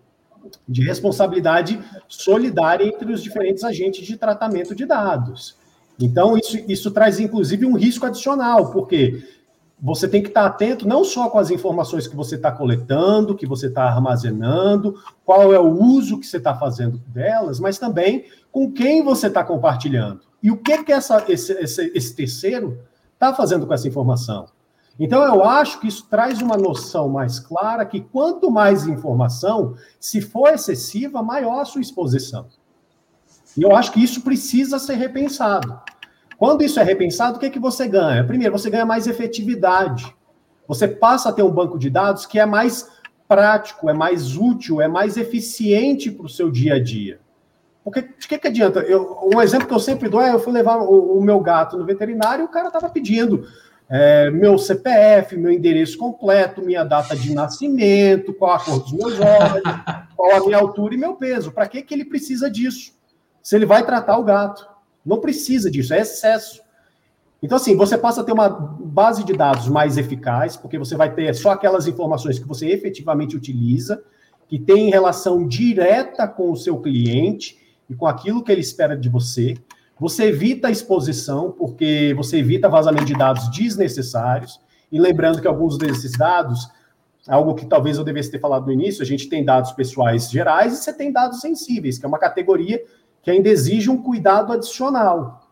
de 0.68 0.82
responsabilidade 0.82 1.78
solidária 2.06 2.84
entre 2.84 3.12
os 3.12 3.22
diferentes 3.22 3.64
agentes 3.64 4.06
de 4.06 4.16
tratamento 4.16 4.74
de 4.74 4.86
dados. 4.86 5.56
Então, 6.00 6.36
isso, 6.36 6.56
isso 6.68 6.90
traz, 6.90 7.18
inclusive, 7.18 7.66
um 7.66 7.76
risco 7.76 8.06
adicional, 8.06 8.70
porque 8.70 9.22
você 9.80 10.08
tem 10.08 10.22
que 10.22 10.28
estar 10.28 10.44
atento 10.44 10.86
não 10.86 11.04
só 11.04 11.28
com 11.30 11.38
as 11.38 11.50
informações 11.50 12.06
que 12.06 12.16
você 12.16 12.34
está 12.34 12.50
coletando, 12.50 13.34
que 13.34 13.46
você 13.46 13.66
está 13.66 13.84
armazenando, 13.84 14.94
qual 15.24 15.52
é 15.52 15.58
o 15.58 15.70
uso 15.70 16.18
que 16.18 16.26
você 16.26 16.38
está 16.38 16.54
fazendo 16.54 16.98
delas, 17.08 17.60
mas 17.60 17.78
também 17.78 18.24
com 18.50 18.72
quem 18.72 19.02
você 19.02 19.28
está 19.28 19.44
compartilhando. 19.44 20.20
E 20.42 20.50
o 20.50 20.56
que, 20.56 20.84
que 20.84 20.92
essa, 20.92 21.24
esse, 21.28 21.52
esse, 21.52 21.92
esse 21.94 22.14
terceiro 22.14 22.78
está 23.14 23.34
fazendo 23.34 23.66
com 23.66 23.74
essa 23.74 23.88
informação? 23.88 24.46
Então, 24.98 25.22
eu 25.22 25.44
acho 25.44 25.80
que 25.80 25.86
isso 25.86 26.06
traz 26.10 26.42
uma 26.42 26.56
noção 26.56 27.08
mais 27.08 27.38
clara 27.38 27.86
que 27.86 28.00
quanto 28.00 28.50
mais 28.50 28.86
informação, 28.86 29.76
se 30.00 30.20
for 30.20 30.52
excessiva, 30.52 31.22
maior 31.22 31.60
a 31.60 31.64
sua 31.64 31.80
exposição. 31.80 32.46
E 33.56 33.62
eu 33.62 33.74
acho 33.76 33.92
que 33.92 34.02
isso 34.02 34.22
precisa 34.22 34.78
ser 34.78 34.94
repensado. 34.94 35.80
Quando 36.36 36.62
isso 36.62 36.80
é 36.80 36.82
repensado, 36.82 37.36
o 37.36 37.40
que, 37.40 37.46
é 37.46 37.50
que 37.50 37.58
você 37.58 37.86
ganha? 37.86 38.24
Primeiro, 38.24 38.56
você 38.56 38.70
ganha 38.70 38.86
mais 38.86 39.06
efetividade. 39.06 40.14
Você 40.66 40.86
passa 40.86 41.28
a 41.28 41.32
ter 41.32 41.42
um 41.42 41.50
banco 41.50 41.78
de 41.78 41.90
dados 41.90 42.26
que 42.26 42.38
é 42.38 42.46
mais 42.46 42.88
prático, 43.26 43.88
é 43.88 43.92
mais 43.92 44.36
útil, 44.36 44.80
é 44.80 44.88
mais 44.88 45.16
eficiente 45.16 46.10
para 46.10 46.26
o 46.26 46.28
seu 46.28 46.50
dia 46.50 46.74
a 46.74 46.82
dia. 46.82 47.20
Porque 47.84 48.02
de 48.02 48.28
que, 48.28 48.38
que 48.38 48.48
adianta? 48.48 48.80
Eu, 48.80 49.18
um 49.34 49.40
exemplo 49.40 49.66
que 49.66 49.74
eu 49.74 49.80
sempre 49.80 50.08
dou 50.08 50.20
é: 50.20 50.32
eu 50.32 50.38
fui 50.38 50.52
levar 50.52 50.78
o, 50.78 51.18
o 51.18 51.22
meu 51.22 51.40
gato 51.40 51.76
no 51.76 51.84
veterinário 51.84 52.42
e 52.42 52.46
o 52.46 52.50
cara 52.50 52.68
estava 52.68 52.88
pedindo 52.88 53.46
é, 53.90 54.30
meu 54.30 54.58
CPF, 54.58 55.36
meu 55.36 55.50
endereço 55.50 55.96
completo, 55.96 56.60
minha 56.60 56.84
data 56.84 57.16
de 57.16 57.32
nascimento, 57.34 58.34
qual 58.34 58.52
a 58.52 58.60
cor 58.60 58.80
dos 58.80 58.92
meus 58.92 59.14
olhos, 59.18 59.62
qual 60.14 60.36
a 60.36 60.44
minha 60.44 60.58
altura 60.58 60.94
e 60.94 60.98
meu 60.98 61.16
peso. 61.16 61.50
Para 61.50 61.66
que, 61.66 61.82
que 61.82 61.94
ele 61.94 62.04
precisa 62.04 62.50
disso? 62.50 62.92
Se 63.42 63.56
ele 63.56 63.64
vai 63.64 63.84
tratar 63.84 64.18
o 64.18 64.24
gato. 64.24 64.68
Não 65.04 65.20
precisa 65.20 65.70
disso, 65.70 65.94
é 65.94 66.00
excesso. 66.00 66.60
Então, 67.42 67.56
assim, 67.56 67.76
você 67.76 67.96
passa 67.96 68.20
a 68.20 68.24
ter 68.24 68.32
uma 68.32 68.48
base 68.48 69.24
de 69.24 69.32
dados 69.32 69.68
mais 69.68 69.96
eficaz, 69.96 70.56
porque 70.56 70.76
você 70.76 70.96
vai 70.96 71.14
ter 71.14 71.34
só 71.34 71.52
aquelas 71.52 71.86
informações 71.86 72.38
que 72.38 72.46
você 72.46 72.68
efetivamente 72.68 73.36
utiliza, 73.36 74.02
que 74.48 74.58
tem 74.58 74.90
relação 74.90 75.46
direta 75.46 76.26
com 76.26 76.50
o 76.50 76.56
seu 76.56 76.78
cliente 76.78 77.58
e 77.88 77.94
com 77.94 78.06
aquilo 78.06 78.42
que 78.42 78.52
ele 78.52 78.60
espera 78.60 78.96
de 78.96 79.08
você. 79.08 79.54
Você 80.00 80.24
evita 80.24 80.68
a 80.68 80.70
exposição, 80.70 81.50
porque 81.50 82.14
você 82.16 82.38
evita 82.38 82.68
vazamento 82.68 83.04
de 83.04 83.14
dados 83.14 83.50
desnecessários. 83.50 84.60
E 84.90 85.00
lembrando 85.00 85.40
que 85.40 85.48
alguns 85.48 85.76
desses 85.76 86.12
dados, 86.12 86.68
algo 87.26 87.54
que 87.54 87.66
talvez 87.66 87.98
eu 87.98 88.04
devesse 88.04 88.30
ter 88.30 88.38
falado 88.38 88.66
no 88.66 88.72
início, 88.72 89.02
a 89.02 89.06
gente 89.06 89.28
tem 89.28 89.44
dados 89.44 89.72
pessoais 89.72 90.30
gerais 90.30 90.72
e 90.72 90.76
você 90.76 90.92
tem 90.92 91.12
dados 91.12 91.40
sensíveis, 91.40 91.98
que 91.98 92.06
é 92.06 92.08
uma 92.08 92.18
categoria 92.18 92.82
que 93.22 93.30
ainda 93.30 93.48
exige 93.48 93.90
um 93.90 94.00
cuidado 94.00 94.52
adicional. 94.52 95.48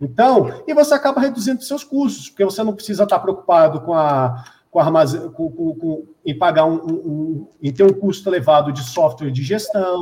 Então, 0.00 0.62
e 0.66 0.74
você 0.74 0.94
acaba 0.94 1.20
reduzindo 1.20 1.62
seus 1.62 1.84
custos, 1.84 2.28
porque 2.28 2.44
você 2.44 2.62
não 2.64 2.74
precisa 2.74 3.04
estar 3.04 3.20
preocupado 3.20 3.82
com 3.82 3.94
a 3.94 4.44
com, 4.72 4.80
armazen... 4.80 5.30
com, 5.30 5.50
com, 5.50 5.74
com 5.76 6.06
em 6.24 6.36
pagar 6.36 6.64
um, 6.64 6.76
um, 6.76 6.94
um, 6.94 7.48
em 7.62 7.72
ter 7.72 7.84
um 7.84 7.92
custo 7.92 8.28
elevado 8.28 8.72
de 8.72 8.82
software 8.82 9.30
de 9.30 9.42
gestão, 9.42 10.00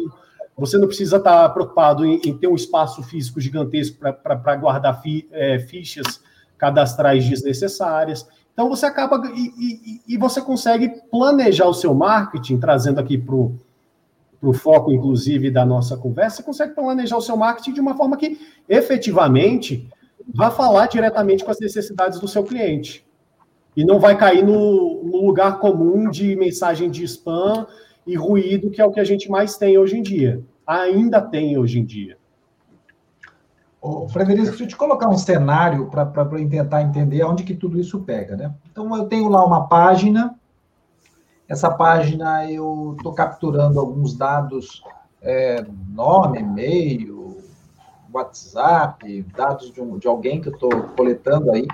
você 0.61 0.76
não 0.76 0.87
precisa 0.87 1.17
estar 1.17 1.49
preocupado 1.49 2.05
em, 2.05 2.21
em 2.23 2.37
ter 2.37 2.47
um 2.47 2.55
espaço 2.55 3.02
físico 3.02 3.40
gigantesco 3.40 3.99
para 3.99 4.57
guardar 4.57 5.00
fi, 5.00 5.26
é, 5.33 5.59
fichas 5.59 6.23
cadastrais 6.59 7.26
desnecessárias. 7.26 8.29
Então 8.52 8.69
você 8.69 8.85
acaba 8.85 9.26
e, 9.35 9.52
e, 9.59 10.14
e, 10.14 10.19
você 10.19 10.43
consegue 10.43 10.90
planejar 11.11 11.67
o 11.67 11.73
seu 11.73 11.95
marketing, 11.95 12.59
trazendo 12.59 13.00
aqui 13.00 13.17
para 13.17 13.35
o 13.35 14.52
foco, 14.52 14.93
inclusive, 14.93 15.50
da 15.50 15.64
nossa 15.64 15.97
conversa, 15.97 16.37
você 16.37 16.43
consegue 16.43 16.75
planejar 16.75 17.17
o 17.17 17.23
seu 17.23 17.38
marketing 17.38 17.73
de 17.73 17.81
uma 17.81 17.97
forma 17.97 18.19
que 18.19 18.38
efetivamente 18.69 19.88
vá 20.35 20.50
falar 20.50 20.88
diretamente 20.88 21.43
com 21.43 21.50
as 21.50 21.59
necessidades 21.59 22.21
do 22.21 22.29
seu 22.29 22.45
cliente. 22.45 23.07
E 23.75 23.83
não 23.83 23.99
vai 23.99 24.14
cair 24.14 24.45
no, 24.45 25.05
no 25.05 25.25
lugar 25.25 25.59
comum 25.59 26.11
de 26.11 26.37
mensagem 26.37 26.90
de 26.90 27.02
spam 27.05 27.67
e 28.07 28.14
ruído, 28.14 28.71
que 28.71 28.81
é 28.81 28.85
o 28.85 28.93
que 28.93 29.00
a 29.00 29.05
gente 29.05 29.31
mais 29.31 29.57
tem 29.57 29.79
hoje 29.79 29.97
em 29.97 30.02
dia. 30.02 30.43
Ainda 30.71 31.21
tem 31.21 31.59
hoje 31.59 31.81
em 31.81 31.85
dia. 31.85 32.17
Ô, 33.83 34.09
Frederico, 34.09 34.47
deixa 34.47 34.62
eu 34.62 34.69
te 34.69 34.77
colocar 34.77 35.09
um 35.09 35.19
cenário 35.19 35.91
para 35.91 36.07
tentar 36.49 36.83
entender 36.83 37.25
onde 37.25 37.43
que 37.43 37.57
tudo 37.57 37.81
isso 37.81 37.99
pega, 38.03 38.37
né? 38.37 38.55
Então, 38.71 38.97
eu 38.97 39.07
tenho 39.07 39.29
lá 39.29 39.45
uma 39.45 39.67
página, 39.67 40.39
essa 41.49 41.73
página 41.73 42.49
eu 42.49 42.95
estou 42.97 43.12
capturando 43.12 43.81
alguns 43.81 44.17
dados, 44.17 44.81
é, 45.21 45.67
nome, 45.89 46.39
e-mail, 46.39 47.39
WhatsApp, 48.12 49.23
dados 49.37 49.73
de, 49.73 49.81
um, 49.81 49.99
de 49.99 50.07
alguém 50.07 50.41
que 50.41 50.50
eu 50.50 50.53
estou 50.53 50.71
coletando 50.97 51.50
aí, 51.50 51.67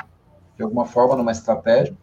de 0.57 0.63
alguma 0.63 0.87
forma, 0.87 1.17
numa 1.17 1.33
estratégia. 1.33 1.95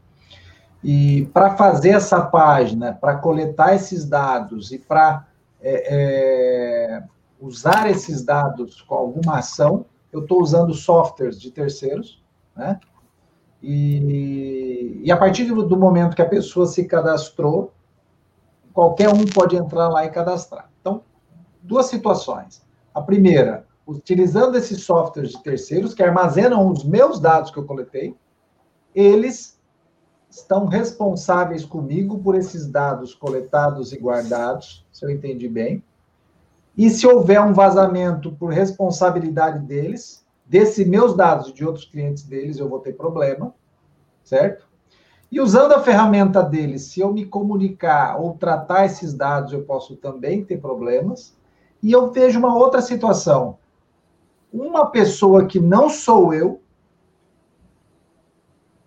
E 0.84 1.26
para 1.34 1.56
fazer 1.56 1.90
essa 1.90 2.22
página, 2.22 2.94
para 2.94 3.16
coletar 3.16 3.74
esses 3.74 4.06
dados 4.06 4.72
e 4.72 4.78
para 4.78 5.26
é, 5.64 5.96
é, 5.96 7.04
usar 7.40 7.90
esses 7.90 8.24
dados 8.24 8.82
com 8.82 8.96
alguma 8.96 9.40
ação, 9.40 9.86
eu 10.12 10.22
estou 10.22 10.42
usando 10.42 10.74
softwares 10.74 11.40
de 11.40 11.50
terceiros, 11.50 12.22
né? 12.56 12.80
E, 13.62 15.02
e 15.04 15.12
a 15.12 15.16
partir 15.16 15.46
do 15.46 15.78
momento 15.78 16.16
que 16.16 16.22
a 16.22 16.28
pessoa 16.28 16.66
se 16.66 16.86
cadastrou, 16.86 17.72
qualquer 18.74 19.08
um 19.08 19.26
pode 19.26 19.56
entrar 19.56 19.88
lá 19.88 20.06
e 20.06 20.10
cadastrar. 20.10 20.70
Então, 20.82 21.02
duas 21.62 21.86
situações. 21.86 22.62
A 22.94 23.02
primeira, 23.02 23.66
utilizando 23.88 24.58
esses 24.58 24.84
softwares 24.84 25.32
de 25.32 25.42
terceiros 25.42 25.94
que 25.94 26.04
armazenam 26.04 26.70
os 26.70 26.84
meus 26.84 27.22
dados 27.22 27.52
que 27.52 27.58
eu 27.58 27.66
coletei, 27.66 28.16
eles 28.94 29.58
estão 30.34 30.66
responsáveis 30.66 31.64
comigo 31.64 32.18
por 32.18 32.34
esses 32.34 32.68
dados 32.68 33.14
coletados 33.14 33.94
e 33.94 34.00
guardados, 34.00 34.84
se 34.92 35.06
eu 35.06 35.12
entendi 35.12 35.48
bem. 35.48 35.84
E 36.76 36.90
se 36.90 37.06
houver 37.06 37.40
um 37.40 37.54
vazamento 37.54 38.32
por 38.32 38.52
responsabilidade 38.52 39.60
deles, 39.60 40.26
desses 40.44 40.88
meus 40.88 41.16
dados 41.16 41.50
e 41.50 41.54
de 41.54 41.64
outros 41.64 41.86
clientes 41.86 42.24
deles, 42.24 42.58
eu 42.58 42.68
vou 42.68 42.80
ter 42.80 42.94
problema, 42.94 43.54
certo? 44.24 44.68
E 45.32 45.40
usando 45.40 45.74
a 45.74 45.82
ferramenta 45.82 46.42
deles, 46.42 46.82
se 46.86 47.00
eu 47.00 47.14
me 47.14 47.26
comunicar 47.26 48.20
ou 48.20 48.34
tratar 48.34 48.86
esses 48.86 49.14
dados, 49.14 49.54
eu 49.54 49.64
posso 49.64 49.96
também 49.96 50.44
ter 50.44 50.60
problemas. 50.60 51.38
E 51.82 51.92
eu 51.92 52.12
vejo 52.12 52.40
uma 52.40 52.56
outra 52.56 52.82
situação. 52.82 53.60
Uma 54.52 54.88
pessoa 54.88 55.46
que 55.46 55.60
não 55.60 55.90
sou 55.90 56.34
eu 56.34 56.60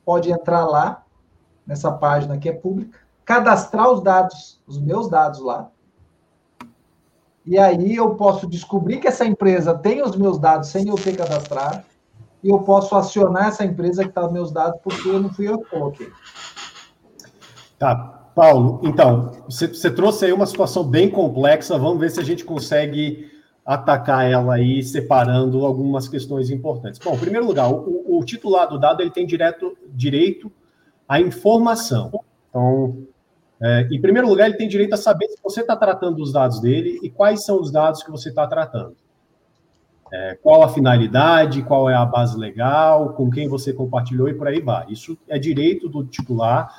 pode 0.05 0.31
entrar 0.31 0.65
lá 0.67 1.06
nessa 1.67 1.91
página 1.91 2.39
que 2.39 2.49
é 2.49 2.53
pública, 2.53 2.99
cadastrar 3.25 3.91
os 3.91 4.01
dados, 4.01 4.61
os 4.67 4.79
meus 4.79 5.09
dados 5.09 5.41
lá. 5.41 5.69
E 7.45 7.59
aí 7.59 7.95
eu 7.95 8.15
posso 8.15 8.47
descobrir 8.47 8.99
que 8.99 9.09
essa 9.09 9.25
empresa 9.25 9.75
tem 9.75 10.03
os 10.03 10.17
meus 10.17 10.39
dados 10.39 10.69
sem 10.69 10.89
eu 10.89 10.97
ter 10.97 11.17
cadastrado. 11.17 11.83
E 12.43 12.49
eu 12.49 12.61
posso 12.61 12.95
acionar 12.95 13.49
essa 13.49 13.65
empresa 13.65 14.03
que 14.03 14.11
está 14.11 14.25
os 14.25 14.33
meus 14.33 14.53
dados 14.53 14.81
porque 14.83 15.09
não 15.13 15.33
fui 15.33 15.49
eu 15.49 15.59
que 15.59 15.71
coloquei. 15.71 16.09
Tá, 17.79 17.95
Paulo, 18.35 18.81
então, 18.83 19.33
você, 19.49 19.69
você 19.69 19.91
trouxe 19.91 20.25
aí 20.25 20.33
uma 20.33 20.47
situação 20.47 20.85
bem 20.85 21.11
complexa. 21.11 21.79
Vamos 21.79 21.99
ver 21.99 22.11
se 22.11 22.21
a 22.21 22.25
gente 22.25 22.45
consegue 22.45 23.31
atacar 23.65 24.31
ela 24.31 24.55
aí, 24.55 24.83
separando 24.83 25.67
algumas 25.67 26.09
questões 26.09 26.51
importantes. 26.51 27.01
Bom, 27.01 27.15
em 27.15 27.19
primeiro 27.19 27.47
lugar, 27.47 27.71
o, 27.73 28.19
o 28.19 28.25
titular 28.25 28.69
do 28.69 28.79
dado 28.79 29.03
ele 29.03 29.11
tem 29.11 29.27
direto, 29.27 29.77
direito 29.89 30.51
a 31.09 31.21
informação. 31.21 32.11
Então, 32.51 33.07
É, 33.59 33.89
em 33.91 33.99
primeiro 33.99 34.29
lugar, 34.29 34.49
ele 34.49 34.59
tem 34.59 34.69
direito 34.69 34.93
a 34.93 34.99
saber 34.99 35.29
se 35.29 35.39
você 35.43 35.63
está 35.63 35.75
tratando 35.75 36.23
os 36.23 36.31
dados 36.31 36.61
dele 36.61 37.01
e 37.03 37.09
quais 37.09 37.43
são 37.43 37.59
os 37.59 37.71
dados 37.73 38.03
que 38.03 38.11
você 38.11 38.29
está 38.29 38.47
tratando. 38.47 38.95
É, 40.13 40.39
qual 40.43 40.63
a 40.63 40.69
finalidade, 40.69 41.63
qual 41.63 41.89
é 41.89 41.95
a 41.95 42.05
base 42.05 42.39
legal, 42.39 43.15
com 43.15 43.31
quem 43.31 43.49
você 43.49 43.73
compartilhou 43.73 44.29
e 44.29 44.35
por 44.35 44.47
aí 44.47 44.61
vai. 44.61 44.85
Isso 44.91 45.17
é 45.27 45.39
direito 45.39 45.89
do 45.89 46.05
titular. 46.05 46.71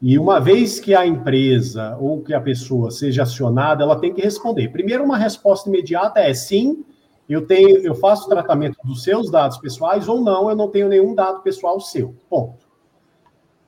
E 0.00 0.18
uma 0.18 0.40
vez 0.40 0.80
que 0.80 0.94
a 0.94 1.06
empresa 1.06 1.96
ou 2.00 2.22
que 2.22 2.32
a 2.32 2.40
pessoa 2.40 2.90
seja 2.90 3.24
acionada, 3.24 3.84
ela 3.84 4.00
tem 4.00 4.12
que 4.12 4.22
responder. 4.22 4.68
Primeiro, 4.70 5.04
uma 5.04 5.18
resposta 5.18 5.68
imediata 5.68 6.20
é 6.20 6.32
sim, 6.32 6.84
eu 7.28 7.46
tenho, 7.46 7.78
eu 7.78 7.94
faço 7.94 8.28
tratamento 8.30 8.78
dos 8.82 9.02
seus 9.02 9.30
dados 9.30 9.58
pessoais 9.58 10.08
ou 10.08 10.22
não, 10.22 10.48
eu 10.48 10.56
não 10.56 10.70
tenho 10.70 10.88
nenhum 10.88 11.14
dado 11.14 11.42
pessoal 11.42 11.78
seu. 11.80 12.14
Ponto. 12.30 12.63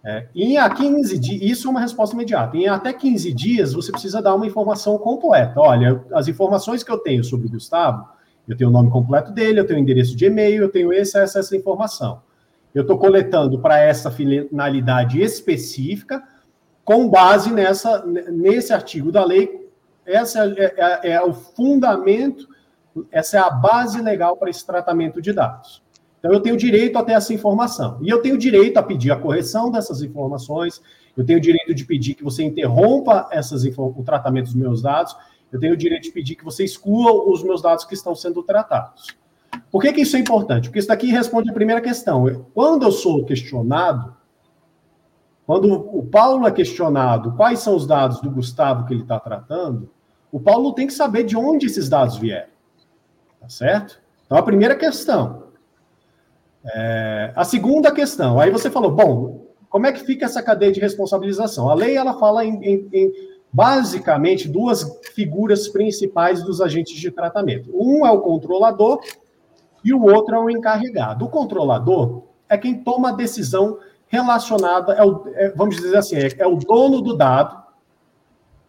É, 0.09 0.29
em 0.37 0.57
a 0.57 0.71
15 0.71 1.19
dias, 1.19 1.43
isso 1.43 1.67
é 1.67 1.71
uma 1.73 1.81
resposta 1.81 2.15
imediata. 2.15 2.57
Em 2.57 2.69
até 2.69 2.93
15 2.93 3.33
dias, 3.33 3.73
você 3.73 3.91
precisa 3.91 4.23
dar 4.23 4.37
uma 4.37 4.47
informação 4.47 4.97
completa. 4.99 5.59
Olha, 5.59 6.01
as 6.15 6.29
informações 6.29 6.85
que 6.85 6.93
eu 6.93 6.99
tenho 6.99 7.25
sobre 7.25 7.49
o 7.49 7.51
Gustavo, 7.51 8.09
eu 8.47 8.57
tenho 8.57 8.71
o 8.71 8.73
nome 8.73 8.89
completo 8.89 9.33
dele, 9.33 9.59
eu 9.59 9.67
tenho 9.67 9.81
o 9.81 9.83
endereço 9.83 10.15
de 10.15 10.27
e-mail, 10.27 10.63
eu 10.63 10.69
tenho 10.69 10.93
essa, 10.93 11.19
essa, 11.19 11.41
essa 11.41 11.57
informação. 11.57 12.23
Eu 12.73 12.83
estou 12.83 12.97
coletando 12.97 13.59
para 13.59 13.81
essa 13.81 14.09
finalidade 14.09 15.21
específica, 15.21 16.23
com 16.85 17.09
base 17.09 17.51
nessa, 17.51 18.07
nesse 18.07 18.73
artigo 18.73 19.11
da 19.11 19.25
lei. 19.25 19.69
Essa 20.07 20.47
é, 20.57 20.75
é, 20.77 21.11
é 21.15 21.21
o 21.21 21.33
fundamento, 21.33 22.47
essa 23.11 23.39
é 23.39 23.41
a 23.41 23.51
base 23.51 24.01
legal 24.01 24.37
para 24.37 24.51
esse 24.51 24.65
tratamento 24.65 25.21
de 25.21 25.33
dados. 25.33 25.83
Então, 26.19 26.33
eu 26.33 26.41
tenho 26.41 26.57
direito 26.57 26.99
a 26.99 27.03
ter 27.03 27.13
essa 27.13 27.33
informação. 27.33 27.99
E 28.03 28.09
eu 28.09 28.21
tenho 28.21 28.37
direito 28.37 28.77
a 28.77 28.83
pedir 28.83 29.11
a 29.11 29.17
correção 29.17 29.71
dessas 29.71 30.03
informações, 30.03 30.81
eu 31.17 31.25
tenho 31.25 31.41
direito 31.41 31.75
de 31.75 31.85
pedir 31.85 32.15
que 32.15 32.25
você 32.25 32.43
interrompa 32.43 33.29
essas, 33.31 33.65
o 33.65 34.03
tratamento 34.05 34.47
dos 34.47 34.55
meus 34.55 34.83
dados, 34.83 35.17
eu 35.53 35.61
tenho 35.61 35.75
o 35.75 35.77
direito 35.77 36.05
de 36.05 36.11
pedir 36.11 36.35
que 36.35 36.45
você 36.45 36.65
exclua 36.65 37.13
os 37.31 37.43
meus 37.43 37.63
dados 37.63 37.85
que 37.85 37.95
estão 37.95 38.15
sendo 38.15 38.43
tratados. 38.43 39.07
Por 39.71 39.81
que, 39.81 39.93
que 39.93 40.03
isso 40.03 40.17
é 40.17 40.21
importante? 40.21 40.69
Porque 40.69 40.79
isso 40.79 40.89
daqui 40.89 41.07
responde 41.07 41.51
a 41.51 41.55
primeira 41.55 41.81
questão. 41.81 42.25
Quando 42.53 42.85
eu 42.85 42.93
sou 42.93 43.25
questionado, 43.25 44.15
quando 45.47 45.73
o 45.73 46.05
Paulo 46.05 46.47
é 46.47 46.51
questionado 46.51 47.33
quais 47.33 47.61
são 47.61 47.77
os 47.77 47.87
dados 47.87 48.21
do 48.21 48.31
Gustavo 48.31 48.85
que 48.87 48.93
ele 48.93 49.03
está 49.03 49.19
tratando, 49.19 49.89
o 50.31 50.41
Paulo 50.41 50.73
tem 50.73 50.87
que 50.87 50.93
saber 50.93 51.23
de 51.25 51.37
onde 51.37 51.67
esses 51.67 51.89
dados 51.89 52.19
vieram. 52.19 52.49
Tá 53.41 53.49
certo? 53.49 54.01
Então, 54.27 54.37
a 54.37 54.43
primeira 54.43 54.75
questão. 54.75 55.45
É, 56.75 57.33
a 57.35 57.45
segunda 57.45 57.93
questão, 57.93 58.41
aí 58.41 58.51
você 58.51 58.71
falou, 58.71 58.91
bom, 58.91 59.47
como 59.69 59.87
é 59.87 59.93
que 59.93 60.05
fica 60.05 60.25
essa 60.25 60.43
cadeia 60.43 60.73
de 60.73 60.81
responsabilização? 60.81 61.69
A 61.69 61.75
lei 61.75 61.97
ela 61.97 62.15
fala 62.19 62.45
em, 62.45 62.55
em, 62.65 62.89
em 62.93 63.13
basicamente 63.53 64.49
duas 64.49 64.99
figuras 65.15 65.69
principais 65.69 66.43
dos 66.43 66.61
agentes 66.61 66.99
de 66.99 67.11
tratamento. 67.11 67.71
Um 67.75 68.07
é 68.07 68.11
o 68.11 68.21
controlador 68.21 69.01
e 69.85 69.95
o 69.95 70.03
outro 70.03 70.35
é 70.35 70.39
o 70.39 70.51
encarregado. 70.51 71.25
O 71.25 71.29
controlador 71.29 72.25
é 72.49 72.59
quem 72.59 72.83
toma 72.83 73.11
a 73.11 73.13
decisão 73.13 73.79
relacionada, 74.09 74.93
é 74.93 75.05
o, 75.05 75.25
é, 75.35 75.51
vamos 75.51 75.77
dizer 75.77 75.97
assim, 75.97 76.17
é, 76.17 76.29
é, 76.39 76.47
o 76.47 76.57
dono 76.57 77.01
do 77.01 77.17
dado 77.17 77.65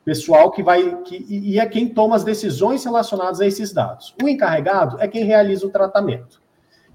pessoal 0.03 0.51
que 0.51 0.63
vai 0.63 1.01
que, 1.03 1.25
e 1.29 1.59
é 1.59 1.65
quem 1.65 1.89
toma 1.89 2.15
as 2.15 2.23
decisões 2.23 2.83
relacionadas 2.85 3.41
a 3.41 3.45
esses 3.45 3.73
dados. 3.73 4.15
O 4.23 4.27
encarregado 4.27 4.97
é 4.99 5.07
quem 5.07 5.23
realiza 5.25 5.65
o 5.65 5.69
tratamento. 5.69 6.41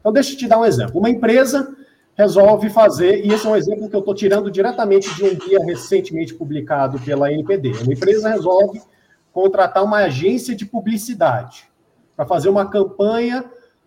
Então, 0.02 0.12
deixa 0.12 0.32
eu 0.32 0.36
te 0.36 0.48
dar 0.48 0.58
um 0.58 0.64
exemplo. 0.64 0.98
Uma 0.98 1.08
empresa 1.08 1.76
resolve 2.14 2.68
fazer, 2.70 3.24
e 3.24 3.32
esse 3.32 3.46
é 3.46 3.50
um 3.50 3.56
exemplo 3.56 3.88
que 3.88 3.94
eu 3.94 4.00
estou 4.00 4.14
tirando 4.14 4.50
diretamente 4.50 5.14
de 5.14 5.24
um 5.24 5.34
guia 5.36 5.64
recentemente 5.64 6.34
publicado 6.34 6.98
pela 6.98 7.32
NPD. 7.32 7.70
Uma 7.84 7.92
empresa 7.92 8.28
resolve 8.28 8.82
contratar 9.32 9.84
uma 9.84 9.98
agência 9.98 10.56
de 10.56 10.66
publicidade 10.66 11.70
para 12.16 12.26
fazer 12.26 12.48
uma 12.48 12.68
campanha 12.68 13.44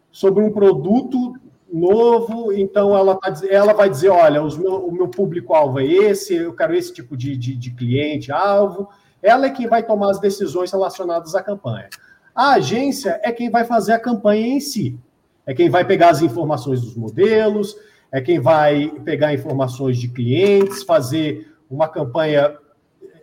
sobre 0.09 0.41
um 0.41 0.51
produto 0.51 1.35
novo, 1.71 2.53
então 2.53 2.95
ela, 2.95 3.15
tá, 3.15 3.33
ela 3.49 3.73
vai 3.73 3.89
dizer, 3.89 4.09
olha, 4.09 4.41
meu, 4.41 4.87
o 4.87 4.91
meu 4.91 5.09
público-alvo 5.09 5.81
é 5.81 5.85
esse, 5.85 6.33
eu 6.33 6.53
quero 6.53 6.73
esse 6.73 6.93
tipo 6.93 7.17
de, 7.17 7.35
de, 7.35 7.55
de 7.55 7.71
cliente-alvo. 7.71 8.87
Ela 9.21 9.47
é 9.47 9.49
quem 9.49 9.67
vai 9.67 9.83
tomar 9.83 10.11
as 10.11 10.19
decisões 10.19 10.71
relacionadas 10.71 11.35
à 11.35 11.43
campanha. 11.43 11.89
A 12.33 12.53
agência 12.53 13.19
é 13.21 13.31
quem 13.31 13.49
vai 13.49 13.65
fazer 13.65 13.91
a 13.91 13.99
campanha 13.99 14.47
em 14.47 14.59
si 14.59 14.97
é 15.45 15.53
quem 15.53 15.69
vai 15.69 15.85
pegar 15.85 16.09
as 16.09 16.21
informações 16.21 16.81
dos 16.81 16.95
modelos, 16.95 17.75
é 18.11 18.21
quem 18.21 18.39
vai 18.39 18.89
pegar 19.03 19.33
informações 19.33 19.97
de 19.97 20.07
clientes, 20.07 20.83
fazer 20.83 21.53
uma 21.69 21.87
campanha 21.87 22.57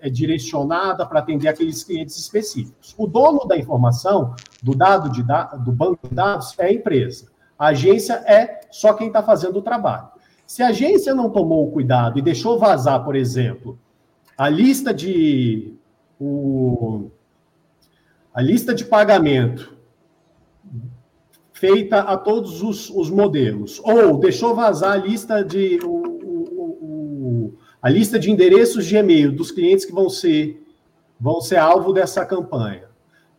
é, 0.00 0.10
direcionada 0.10 1.06
para 1.06 1.20
atender 1.20 1.48
aqueles 1.48 1.82
clientes 1.82 2.16
específicos. 2.18 2.94
O 2.98 3.06
dono 3.06 3.46
da 3.46 3.56
informação, 3.56 4.34
do 4.62 4.74
dado 4.74 5.10
de 5.10 5.22
da, 5.22 5.44
do 5.44 5.72
banco 5.72 6.08
de 6.08 6.14
dados, 6.14 6.54
é 6.58 6.66
a 6.66 6.72
empresa. 6.72 7.28
A 7.58 7.68
agência 7.68 8.14
é 8.26 8.60
só 8.70 8.92
quem 8.92 9.06
está 9.06 9.22
fazendo 9.22 9.58
o 9.58 9.62
trabalho. 9.62 10.08
Se 10.46 10.62
a 10.62 10.68
agência 10.68 11.14
não 11.14 11.30
tomou 11.30 11.66
o 11.66 11.70
cuidado 11.70 12.18
e 12.18 12.22
deixou 12.22 12.58
vazar, 12.58 13.04
por 13.04 13.16
exemplo, 13.16 13.78
a 14.36 14.48
lista 14.48 14.92
de 14.92 15.74
o, 16.20 17.10
a 18.34 18.42
lista 18.42 18.74
de 18.74 18.84
pagamento 18.84 19.76
feita 21.62 22.00
a 22.00 22.16
todos 22.16 22.60
os, 22.60 22.90
os 22.90 23.08
modelos, 23.08 23.80
ou 23.84 24.18
deixou 24.18 24.52
vazar 24.52 24.94
a 24.94 24.96
lista 24.96 25.44
de 25.44 25.78
o, 25.84 25.88
o, 25.88 26.68
o, 26.82 27.54
a 27.80 27.88
lista 27.88 28.18
de 28.18 28.32
endereços 28.32 28.84
de 28.84 28.96
e-mail 28.96 29.30
dos 29.30 29.52
clientes 29.52 29.84
que 29.84 29.92
vão 29.92 30.10
ser 30.10 30.60
vão 31.20 31.40
ser 31.40 31.58
alvo 31.58 31.92
dessa 31.92 32.26
campanha. 32.26 32.88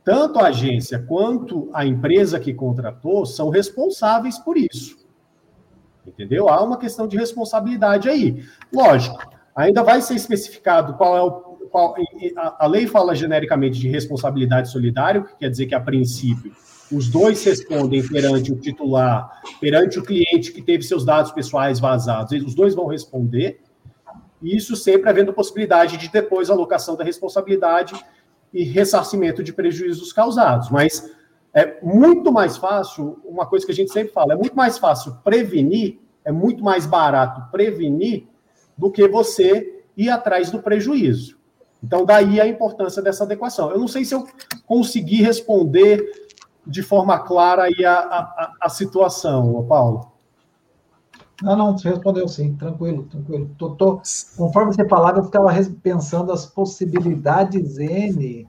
Tanto 0.05 0.39
a 0.39 0.47
agência 0.47 0.99
quanto 0.99 1.69
a 1.73 1.85
empresa 1.85 2.39
que 2.39 2.53
contratou 2.53 3.25
são 3.25 3.49
responsáveis 3.49 4.39
por 4.39 4.55
isso. 4.55 5.05
Entendeu? 6.07 6.47
Há 6.47 6.63
uma 6.63 6.77
questão 6.77 7.05
de 7.05 7.17
responsabilidade 7.17 8.07
aí. 8.07 8.41
Lógico, 8.73 9.19
ainda 9.53 9.83
vai 9.83 10.01
ser 10.01 10.15
especificado 10.15 10.93
qual 10.93 11.17
é 11.17 11.21
o. 11.21 11.53
A, 12.37 12.67
lei 12.67 12.87
fala 12.87 13.15
genericamente 13.15 13.79
de 13.79 13.89
responsabilidade 13.89 14.69
solidária, 14.69 15.23
que 15.23 15.35
quer 15.39 15.49
dizer 15.49 15.65
que, 15.65 15.75
a 15.75 15.81
princípio, 15.81 16.53
os 16.93 17.09
dois 17.09 17.43
respondem 17.43 18.07
perante 18.07 18.51
o 18.51 18.55
titular, 18.55 19.41
perante 19.59 19.99
o 19.99 20.03
cliente 20.03 20.51
que 20.51 20.61
teve 20.61 20.83
seus 20.83 21.03
dados 21.03 21.31
pessoais 21.31 21.79
vazados, 21.79 22.31
os 22.43 22.53
dois 22.53 22.75
vão 22.75 22.87
responder, 22.87 23.61
isso 24.41 24.75
sempre 24.75 25.09
havendo 25.09 25.33
possibilidade 25.33 25.97
de 25.97 26.09
depois 26.09 26.49
alocação 26.49 26.95
da 26.95 27.03
responsabilidade 27.03 27.93
e 28.53 28.63
ressarcimento 28.63 29.41
de 29.41 29.53
prejuízos 29.53 30.11
causados. 30.11 30.69
Mas 30.69 31.09
é 31.53 31.79
muito 31.81 32.31
mais 32.31 32.57
fácil, 32.57 33.19
uma 33.23 33.45
coisa 33.45 33.65
que 33.65 33.71
a 33.71 33.75
gente 33.75 33.91
sempre 33.91 34.11
fala, 34.11 34.33
é 34.33 34.35
muito 34.35 34.55
mais 34.55 34.77
fácil 34.77 35.15
prevenir, 35.23 35.99
é 36.25 36.31
muito 36.31 36.63
mais 36.63 36.85
barato 36.85 37.49
prevenir 37.51 38.27
do 38.77 38.91
que 38.91 39.07
você 39.07 39.81
ir 39.95 40.09
atrás 40.09 40.51
do 40.51 40.61
prejuízo. 40.61 41.37
Então, 41.83 42.05
daí 42.05 42.39
a 42.39 42.47
importância 42.47 43.01
dessa 43.01 43.25
adequação. 43.25 43.69
Eu 43.69 43.77
não 43.77 43.89
sei 43.89 44.05
se 44.05 44.15
eu 44.15 44.25
consegui 44.65 45.21
responder 45.21 46.22
de 46.65 46.81
forma 46.81 47.19
clara 47.19 47.63
aí 47.63 47.85
a, 47.85 47.99
a, 47.99 48.53
a 48.61 48.69
situação, 48.69 49.65
Paulo. 49.67 50.11
Não, 51.41 51.55
não, 51.55 51.77
você 51.77 51.89
respondeu 51.89 52.27
sim, 52.27 52.55
tranquilo, 52.55 53.03
tranquilo. 53.03 53.49
Tô, 53.57 53.71
tô, 53.71 54.01
conforme 54.37 54.73
você 54.73 54.87
falava, 54.87 55.19
eu 55.19 55.25
ficava 55.25 55.49
pensando 55.81 56.31
as 56.31 56.45
possibilidades 56.45 57.77
N 57.77 58.47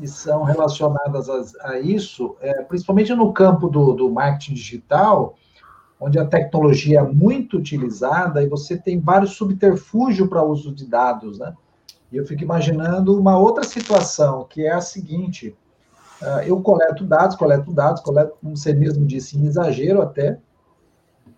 que 0.00 0.06
são 0.08 0.42
relacionadas 0.44 1.28
a, 1.28 1.70
a 1.70 1.80
isso, 1.80 2.36
é, 2.40 2.62
principalmente 2.62 3.14
no 3.14 3.32
campo 3.32 3.68
do, 3.68 3.92
do 3.92 4.10
marketing 4.10 4.54
digital, 4.54 5.34
onde 6.00 6.18
a 6.18 6.24
tecnologia 6.24 7.00
é 7.00 7.02
muito 7.02 7.58
utilizada 7.58 8.42
e 8.42 8.48
você 8.48 8.78
tem 8.78 8.98
vários 8.98 9.32
subterfúgios 9.32 10.28
para 10.28 10.42
uso 10.42 10.74
de 10.74 10.86
dados, 10.86 11.38
né? 11.38 11.54
E 12.10 12.16
eu 12.16 12.26
fico 12.26 12.42
imaginando 12.42 13.18
uma 13.18 13.38
outra 13.38 13.62
situação, 13.62 14.44
que 14.48 14.66
é 14.66 14.72
a 14.72 14.80
seguinte: 14.80 15.54
eu 16.46 16.60
coleto 16.60 17.04
dados, 17.04 17.36
coleto 17.36 17.72
dados, 17.72 18.02
coleto, 18.02 18.36
como 18.40 18.56
você 18.56 18.72
mesmo 18.72 19.06
disse, 19.06 19.38
em 19.38 19.46
exagero 19.46 20.02
até, 20.02 20.38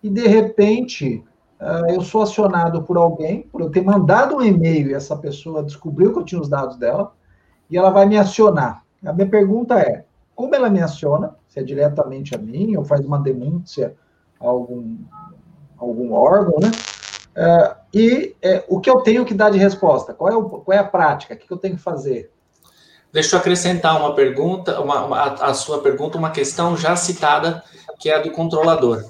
e 0.01 0.09
de 0.09 0.27
repente 0.27 1.23
uh, 1.61 1.89
eu 1.89 2.01
sou 2.01 2.21
acionado 2.21 2.83
por 2.83 2.97
alguém, 2.97 3.43
por 3.43 3.61
eu 3.61 3.69
ter 3.69 3.81
mandado 3.81 4.35
um 4.35 4.41
e-mail 4.41 4.89
e 4.89 4.93
essa 4.93 5.15
pessoa 5.15 5.63
descobriu 5.63 6.11
que 6.11 6.19
eu 6.19 6.25
tinha 6.25 6.41
os 6.41 6.49
dados 6.49 6.75
dela, 6.77 7.13
e 7.69 7.77
ela 7.77 7.89
vai 7.89 8.05
me 8.05 8.17
acionar. 8.17 8.83
A 9.05 9.13
minha 9.13 9.29
pergunta 9.29 9.79
é: 9.79 10.03
como 10.35 10.53
ela 10.53 10.69
me 10.69 10.81
aciona? 10.81 11.35
Se 11.47 11.59
é 11.59 11.63
diretamente 11.63 12.35
a 12.35 12.37
mim, 12.37 12.75
ou 12.75 12.83
faz 12.83 13.05
uma 13.05 13.19
denúncia 13.19 13.95
a 14.39 14.47
algum, 14.47 14.97
algum 15.77 16.13
órgão, 16.13 16.59
né? 16.59 16.71
Uh, 17.35 17.75
e 17.93 18.35
é, 18.41 18.63
o 18.67 18.79
que 18.79 18.89
eu 18.89 19.01
tenho 19.01 19.25
que 19.25 19.33
dar 19.33 19.49
de 19.49 19.57
resposta? 19.57 20.13
Qual 20.13 20.31
é, 20.31 20.35
o, 20.35 20.49
qual 20.49 20.75
é 20.75 20.79
a 20.79 20.83
prática? 20.83 21.33
O 21.33 21.37
que 21.37 21.51
eu 21.51 21.57
tenho 21.57 21.75
que 21.75 21.81
fazer? 21.81 22.31
Deixa 23.13 23.35
eu 23.35 23.39
acrescentar 23.39 23.95
uma 23.95 24.15
pergunta, 24.15 24.81
uma, 24.81 25.05
uma, 25.05 25.21
a 25.35 25.53
sua 25.53 25.79
pergunta, 25.83 26.17
uma 26.17 26.31
questão 26.31 26.75
já 26.75 26.95
citada, 26.95 27.63
que 27.99 28.09
é 28.09 28.15
a 28.15 28.19
do 28.19 28.31
controlador. 28.31 29.05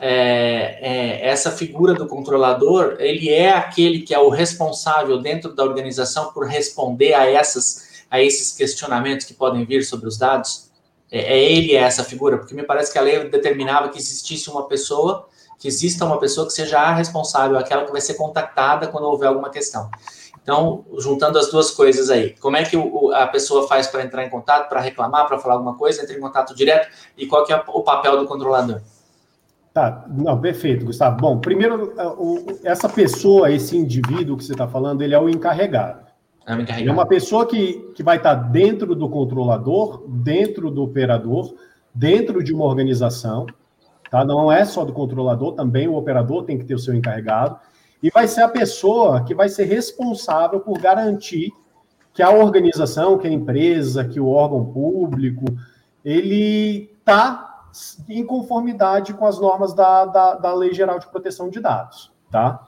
é, 0.00 0.78
é, 0.80 1.28
essa 1.28 1.50
figura 1.50 1.92
do 1.92 2.06
controlador, 2.06 2.96
ele 2.98 3.28
é 3.28 3.52
aquele 3.52 4.00
que 4.00 4.14
é 4.14 4.18
o 4.18 4.30
responsável 4.30 5.20
dentro 5.20 5.54
da 5.54 5.62
organização 5.64 6.32
por 6.32 6.46
responder 6.46 7.12
a, 7.12 7.26
essas, 7.26 8.04
a 8.10 8.22
esses 8.22 8.56
questionamentos 8.56 9.26
que 9.26 9.34
podem 9.34 9.66
vir 9.66 9.84
sobre 9.84 10.08
os 10.08 10.16
dados? 10.16 10.70
É, 11.10 11.34
é 11.34 11.52
ele 11.52 11.74
essa 11.74 12.02
figura? 12.02 12.38
Porque 12.38 12.54
me 12.54 12.62
parece 12.62 12.90
que 12.90 12.98
a 12.98 13.02
lei 13.02 13.28
determinava 13.28 13.90
que 13.90 13.98
existisse 13.98 14.48
uma 14.48 14.66
pessoa, 14.66 15.28
que 15.58 15.68
exista 15.68 16.06
uma 16.06 16.18
pessoa 16.18 16.46
que 16.46 16.54
seja 16.54 16.80
a 16.80 16.94
responsável, 16.94 17.58
aquela 17.58 17.84
que 17.84 17.92
vai 17.92 18.00
ser 18.00 18.14
contactada 18.14 18.88
quando 18.88 19.04
houver 19.04 19.28
alguma 19.28 19.50
questão. 19.50 19.90
Então, 20.42 20.84
juntando 20.98 21.38
as 21.38 21.50
duas 21.50 21.70
coisas 21.70 22.10
aí, 22.10 22.34
como 22.40 22.56
é 22.56 22.64
que 22.64 22.76
o, 22.76 23.12
a 23.12 23.26
pessoa 23.28 23.68
faz 23.68 23.86
para 23.86 24.02
entrar 24.02 24.24
em 24.24 24.30
contato, 24.30 24.68
para 24.68 24.80
reclamar, 24.80 25.26
para 25.28 25.38
falar 25.38 25.54
alguma 25.54 25.76
coisa, 25.76 26.02
entra 26.02 26.16
em 26.16 26.20
contato 26.20 26.54
direto, 26.54 26.88
e 27.16 27.26
qual 27.26 27.44
que 27.44 27.52
é 27.52 27.62
o 27.68 27.82
papel 27.82 28.18
do 28.18 28.26
controlador? 28.26 28.80
Tá, 29.72 30.04
não, 30.08 30.38
perfeito, 30.38 30.84
Gustavo. 30.84 31.16
Bom, 31.16 31.38
primeiro, 31.38 31.94
essa 32.62 32.88
pessoa, 32.88 33.50
esse 33.50 33.76
indivíduo 33.76 34.36
que 34.36 34.44
você 34.44 34.52
está 34.52 34.68
falando, 34.68 35.00
ele 35.02 35.14
é 35.14 35.18
o 35.18 35.28
encarregado. 35.28 36.06
É, 36.44 36.54
o 36.54 36.60
encarregado. 36.60 36.80
Ele 36.80 36.90
é 36.90 36.92
uma 36.92 37.06
pessoa 37.06 37.46
que, 37.46 37.74
que 37.94 38.02
vai 38.02 38.16
estar 38.16 38.36
tá 38.36 38.42
dentro 38.42 38.94
do 38.94 39.08
controlador, 39.08 40.04
dentro 40.08 40.70
do 40.70 40.82
operador, 40.82 41.54
dentro 41.94 42.42
de 42.42 42.52
uma 42.52 42.64
organização, 42.64 43.46
tá? 44.10 44.24
Não 44.24 44.50
é 44.52 44.64
só 44.64 44.84
do 44.84 44.92
controlador, 44.92 45.54
também 45.54 45.88
o 45.88 45.94
operador 45.94 46.44
tem 46.44 46.58
que 46.58 46.64
ter 46.64 46.74
o 46.74 46.78
seu 46.78 46.94
encarregado, 46.94 47.58
e 48.02 48.10
vai 48.10 48.26
ser 48.26 48.42
a 48.42 48.48
pessoa 48.48 49.22
que 49.24 49.34
vai 49.34 49.48
ser 49.48 49.64
responsável 49.64 50.60
por 50.60 50.78
garantir 50.78 51.52
que 52.12 52.22
a 52.22 52.30
organização, 52.30 53.16
que 53.16 53.26
a 53.26 53.30
empresa, 53.30 54.04
que 54.04 54.20
o 54.20 54.28
órgão 54.28 54.64
público, 54.64 55.44
ele 56.04 56.90
está 56.98 57.64
em 58.08 58.24
conformidade 58.24 59.14
com 59.14 59.24
as 59.24 59.38
normas 59.38 59.72
da, 59.72 60.04
da, 60.04 60.34
da 60.34 60.54
Lei 60.54 60.74
Geral 60.74 60.98
de 60.98 61.06
Proteção 61.06 61.48
de 61.48 61.60
Dados, 61.60 62.12
tá? 62.30 62.66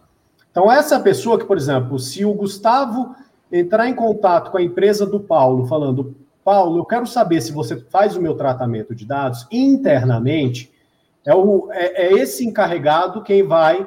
Então, 0.51 0.71
essa 0.71 1.01
pessoa 1.01 1.39
que, 1.39 1.45
por 1.45 1.57
exemplo, 1.57 1.99
se 1.99 2.25
o 2.25 2.33
Gustavo 2.33 3.15
entrar 3.51 3.89
em 3.89 3.95
contato 3.95 4.51
com 4.51 4.57
a 4.57 4.63
empresa 4.63 5.05
do 5.05 5.21
Paulo, 5.21 5.67
falando, 5.67 6.15
Paulo, 6.45 6.79
eu 6.79 6.85
quero 6.85 7.07
saber 7.07 7.41
se 7.41 7.53
você 7.53 7.77
faz 7.77 8.17
o 8.17 8.23
meu 8.23 8.37
tratamento 8.37 8.95
de 8.95 9.05
dados 9.05 9.47
internamente, 9.51 10.73
é, 11.27 11.35
o, 11.35 11.69
é, 11.73 12.07
é 12.07 12.13
esse 12.13 12.47
encarregado 12.47 13.23
quem 13.23 13.43
vai 13.43 13.87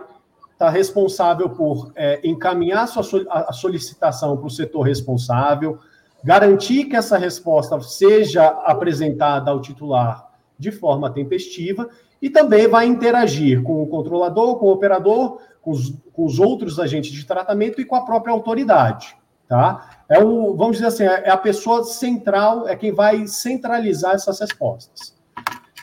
estar 0.58 0.66
tá 0.66 0.70
responsável 0.72 1.50
por 1.50 1.92
é, 1.96 2.20
encaminhar 2.24 2.88
sua, 2.88 3.04
a 3.30 3.54
solicitação 3.54 4.36
para 4.36 4.48
o 4.48 4.50
setor 4.50 4.82
responsável, 4.82 5.78
garantir 6.24 6.86
que 6.86 6.96
essa 6.96 7.16
resposta 7.16 7.80
seja 7.80 8.48
apresentada 8.48 9.52
ao 9.52 9.62
titular 9.62 10.28
de 10.58 10.72
forma 10.72 11.12
tempestiva 11.12 11.88
e 12.20 12.28
também 12.28 12.68
vai 12.68 12.88
interagir 12.88 13.62
com 13.62 13.84
o 13.84 13.88
controlador, 13.88 14.58
com 14.58 14.66
o 14.66 14.72
operador, 14.72 15.40
com 15.62 15.70
os, 15.70 15.94
com 16.12 16.26
os 16.26 16.40
outros 16.40 16.80
agentes 16.80 17.12
de 17.12 17.24
tratamento 17.24 17.80
e 17.80 17.86
com 17.86 17.96
a 17.96 18.02
própria 18.04 18.34
autoridade. 18.34 19.16
Tá? 19.48 20.02
É 20.10 20.20
o, 20.20 20.56
vamos 20.56 20.78
dizer 20.78 20.88
assim, 20.88 21.04
é 21.04 21.30
a 21.30 21.38
pessoa 21.38 21.84
central, 21.84 22.68
é 22.68 22.76
quem 22.76 22.92
vai 22.92 23.28
centralizar 23.28 24.16
essas 24.16 24.40
respostas. 24.40 25.16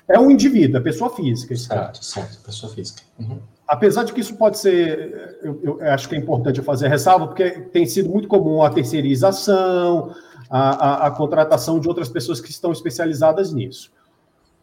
É 0.08 0.18
um 0.18 0.30
indivíduo, 0.30 0.78
é 0.78 0.80
pessoa 0.80 1.14
física. 1.14 1.56
Certo, 1.56 2.04
certo, 2.04 2.42
pessoa 2.42 2.72
física. 2.72 3.02
Uhum. 3.20 3.38
Apesar 3.66 4.04
de 4.04 4.12
que 4.12 4.20
isso 4.20 4.36
pode 4.36 4.58
ser, 4.58 5.38
eu, 5.42 5.60
eu, 5.62 5.92
acho 5.92 6.08
que 6.08 6.14
é 6.14 6.18
importante 6.18 6.60
fazer 6.60 6.88
ressalva, 6.88 7.26
porque 7.26 7.50
tem 7.72 7.86
sido 7.86 8.10
muito 8.10 8.28
comum 8.28 8.62
a 8.62 8.68
terceirização, 8.68 10.14
a, 10.50 11.04
a, 11.04 11.06
a 11.06 11.10
contratação 11.10 11.80
de 11.80 11.88
outras 11.88 12.08
pessoas 12.08 12.40
que 12.40 12.50
estão 12.50 12.72
especializadas 12.72 13.52
nisso. 13.52 13.90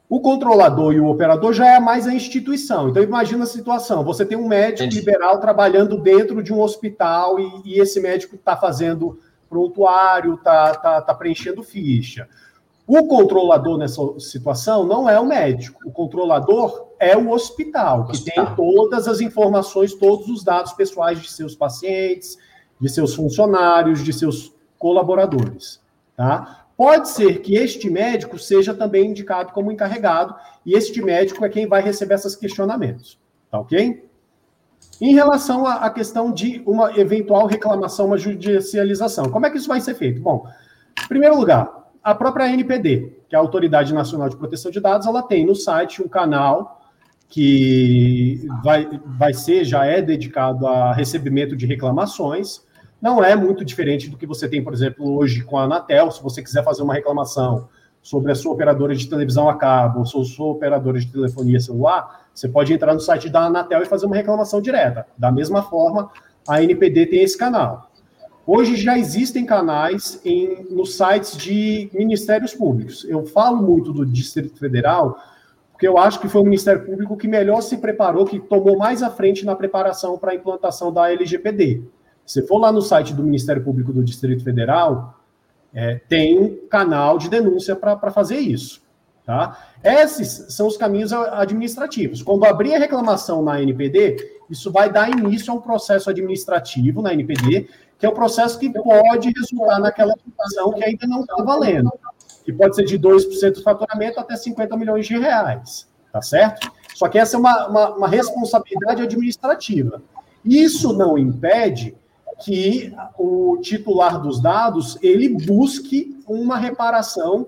O 0.08 0.20
controlador 0.20 0.94
e 0.94 1.00
o 1.00 1.08
operador 1.08 1.54
já 1.54 1.68
é 1.68 1.80
mais 1.80 2.06
a 2.06 2.14
instituição. 2.14 2.90
Então, 2.90 3.02
imagina 3.02 3.46
a 3.46 3.48
situação: 3.48 4.04
você 4.04 4.26
tem 4.26 4.38
um 4.38 4.48
médico 4.48 4.84
Entendi. 4.84 5.00
liberal 5.00 5.40
trabalhando 5.40 5.98
dentro 5.98 6.44
de 6.44 6.54
um 6.54 6.60
hospital 6.60 7.40
e, 7.40 7.62
e 7.66 7.80
esse 7.80 8.00
médico 8.02 8.36
está 8.36 8.58
fazendo 8.58 9.20
prontuário, 9.50 10.36
está 10.36 10.76
tá, 10.76 11.02
tá 11.02 11.14
preenchendo 11.14 11.64
ficha. 11.64 12.28
O 12.93 13.08
controlador 13.08 13.77
nessa 13.77 14.01
situação 14.19 14.84
não 14.86 15.10
é 15.10 15.17
o 15.17 15.25
médico. 15.25 15.80
O 15.88 15.93
controlador 15.93 16.89
é 16.99 17.15
o 17.15 17.32
hospital, 17.32 18.04
que 18.04 18.12
hospital. 18.12 18.47
tem 18.47 18.56
todas 18.58 19.08
as 19.08 19.21
informações, 19.21 19.93
todos 19.93 20.27
os 20.27 20.43
dados 20.43 20.73
pessoais 20.73 21.21
de 21.21 21.32
seus 21.32 21.56
pacientes, 21.56 22.38
de 22.82 22.89
seus 22.89 23.15
funcionários, 23.15 24.04
de 24.04 24.12
seus 24.12 24.54
colaboradores. 24.77 25.80
Tá? 26.17 26.65
Pode 26.75 27.08
ser 27.08 27.39
que 27.39 27.56
este 27.56 27.89
médico 27.89 28.38
seja 28.38 28.73
também 28.73 29.12
indicado 29.12 29.54
como 29.54 29.71
encarregado, 29.71 30.36
e 30.65 30.73
este 30.73 31.01
médico 31.01 31.45
é 31.45 31.49
quem 31.49 31.67
vai 31.67 31.82
receber 31.82 32.15
esses 32.15 32.36
questionamentos. 32.36 33.17
Tá 33.49 33.62
ok? 33.62 34.06
Em 34.99 35.13
relação 35.13 35.65
à 35.65 35.89
questão 35.89 36.30
de 36.30 36.62
uma 36.65 36.99
eventual 36.99 37.45
reclamação, 37.45 38.08
uma 38.08 38.17
judicialização, 38.17 39.32
como 39.32 39.45
é 39.45 39.49
que 39.49 39.56
isso 39.56 39.69
vai 39.69 39.80
ser 39.80 39.95
feito? 39.95 40.19
Bom, 40.19 40.45
em 41.01 41.08
primeiro 41.08 41.38
lugar, 41.38 41.81
a 42.04 42.16
própria 42.16 42.52
NPD, 42.52 43.14
que 43.30 43.36
é 43.36 43.38
a 43.38 43.42
Autoridade 43.42 43.94
Nacional 43.94 44.30
de 44.30 44.36
Proteção 44.36 44.72
de 44.72 44.80
Dados, 44.80 45.08
ela 45.08 45.24
tem 45.24 45.46
no 45.46 45.56
site 45.56 46.02
um 46.02 46.08
canal 46.08 46.82
que 47.30 48.46
vai, 48.64 48.90
vai 49.06 49.34
ser, 49.34 49.64
já 49.64 49.86
é 49.86 50.02
dedicado 50.02 50.68
a 50.68 50.94
recebimento 50.94 51.56
de 51.56 51.66
reclamações 51.66 52.62
não 53.02 53.24
é 53.24 53.36
muito 53.36 53.66
diferente 53.66 54.08
do 54.10 54.16
que 54.16 54.28
você 54.28 54.48
tem, 54.48 54.64
por 54.64 54.74
exemplo, 54.74 55.18
hoje 55.18 55.44
com 55.44 55.58
a 55.58 55.64
Anatel, 55.64 56.12
se 56.12 56.22
você 56.22 56.44
quiser 56.44 56.64
fazer 56.64 56.84
uma 56.84 56.94
reclamação 56.94 57.68
sobre 58.02 58.32
a 58.32 58.36
sua 58.36 58.54
operadora 58.54 58.96
de 58.96 59.10
televisão 59.10 59.50
a 59.50 59.56
cabo 59.56 60.00
ou 60.00 60.06
sua, 60.06 60.24
sua 60.24 60.48
operadora 60.48 61.00
de 61.00 61.08
telefonia 61.08 61.60
celular, 61.60 62.28
você 62.34 62.48
pode 62.48 62.72
entrar 62.72 62.94
no 62.94 63.00
site 63.00 63.28
da 63.28 63.46
Anatel 63.46 63.82
e 63.82 63.86
fazer 63.86 64.06
uma 64.06 64.16
reclamação 64.16 64.62
direta. 64.62 65.08
Da 65.18 65.32
mesma 65.32 65.64
forma, 65.64 66.12
a 66.48 66.62
NPD 66.62 67.08
tem 67.08 67.24
esse 67.24 67.38
canal. 67.38 67.90
Hoje 68.54 68.76
já 68.76 68.98
existem 68.98 69.46
canais 69.46 70.20
em, 70.26 70.68
nos 70.70 70.98
sites 70.98 71.38
de 71.38 71.90
ministérios 71.94 72.54
públicos. 72.54 73.06
Eu 73.08 73.26
falo 73.26 73.62
muito 73.64 73.94
do 73.94 74.06
Distrito 74.06 74.60
Federal, 74.60 75.18
porque 75.72 75.88
eu 75.88 75.98
acho 75.98 76.20
que 76.20 76.28
foi 76.28 76.42
o 76.42 76.44
Ministério 76.44 76.86
Público 76.86 77.16
que 77.16 77.30
melhor 77.30 77.62
se 77.62 77.78
preparou, 77.78 78.26
que 78.26 78.42
tomou 78.42 78.78
mais 78.78 79.02
à 79.02 79.10
frente 79.10 79.46
na 79.46 79.56
preparação 79.56 80.18
para 80.18 80.34
a 80.34 80.36
implantação 80.36 80.92
da 80.92 81.10
LGPD. 81.10 81.82
Se 82.26 82.46
for 82.46 82.58
lá 82.58 82.74
no 82.74 82.82
site 82.82 83.14
do 83.14 83.24
Ministério 83.24 83.64
Público 83.64 83.94
do 83.94 84.04
Distrito 84.04 84.44
Federal, 84.44 85.18
é, 85.74 86.02
tem 86.10 86.38
um 86.38 86.68
canal 86.68 87.18
de 87.18 87.30
denúncia 87.30 87.74
para 87.74 88.12
fazer 88.12 88.40
isso. 88.40 88.82
Tá? 89.26 89.66
Esses 89.82 90.54
são 90.54 90.68
os 90.68 90.76
caminhos 90.76 91.14
administrativos. 91.14 92.22
Quando 92.22 92.44
abrir 92.44 92.76
a 92.76 92.80
reclamação 92.80 93.42
na 93.42 93.62
NPD, 93.62 94.42
isso 94.50 94.70
vai 94.70 94.92
dar 94.92 95.10
início 95.10 95.54
a 95.54 95.56
um 95.56 95.62
processo 95.62 96.10
administrativo 96.10 97.02
na 97.02 97.14
NPD, 97.14 97.70
que 98.02 98.06
é 98.08 98.10
um 98.10 98.16
processo 98.16 98.58
que 98.58 98.68
pode 98.68 99.32
resultar 99.32 99.80
naquela 99.80 100.16
situação 100.16 100.74
que 100.74 100.84
ainda 100.84 101.06
não 101.06 101.22
está 101.22 101.36
valendo, 101.44 101.94
que 102.44 102.52
pode 102.52 102.76
ser 102.76 102.84
de 102.84 102.98
2% 102.98 103.54
do 103.54 103.62
faturamento 103.62 104.20
até 104.20 104.36
50 104.36 104.76
milhões 104.76 105.06
de 105.06 105.20
reais, 105.20 105.88
tá 106.12 106.20
certo? 106.20 106.72
Só 106.96 107.08
que 107.08 107.20
essa 107.20 107.38
é 107.38 107.40
uma, 107.40 107.68
uma, 107.68 107.96
uma 107.98 108.08
responsabilidade 108.08 109.04
administrativa. 109.04 110.02
Isso 110.44 110.94
não 110.94 111.16
impede 111.16 111.96
que 112.44 112.92
o 113.20 113.60
titular 113.62 114.20
dos 114.20 114.42
dados 114.42 114.98
ele 115.04 115.30
busque 115.30 116.20
uma 116.28 116.58
reparação 116.58 117.46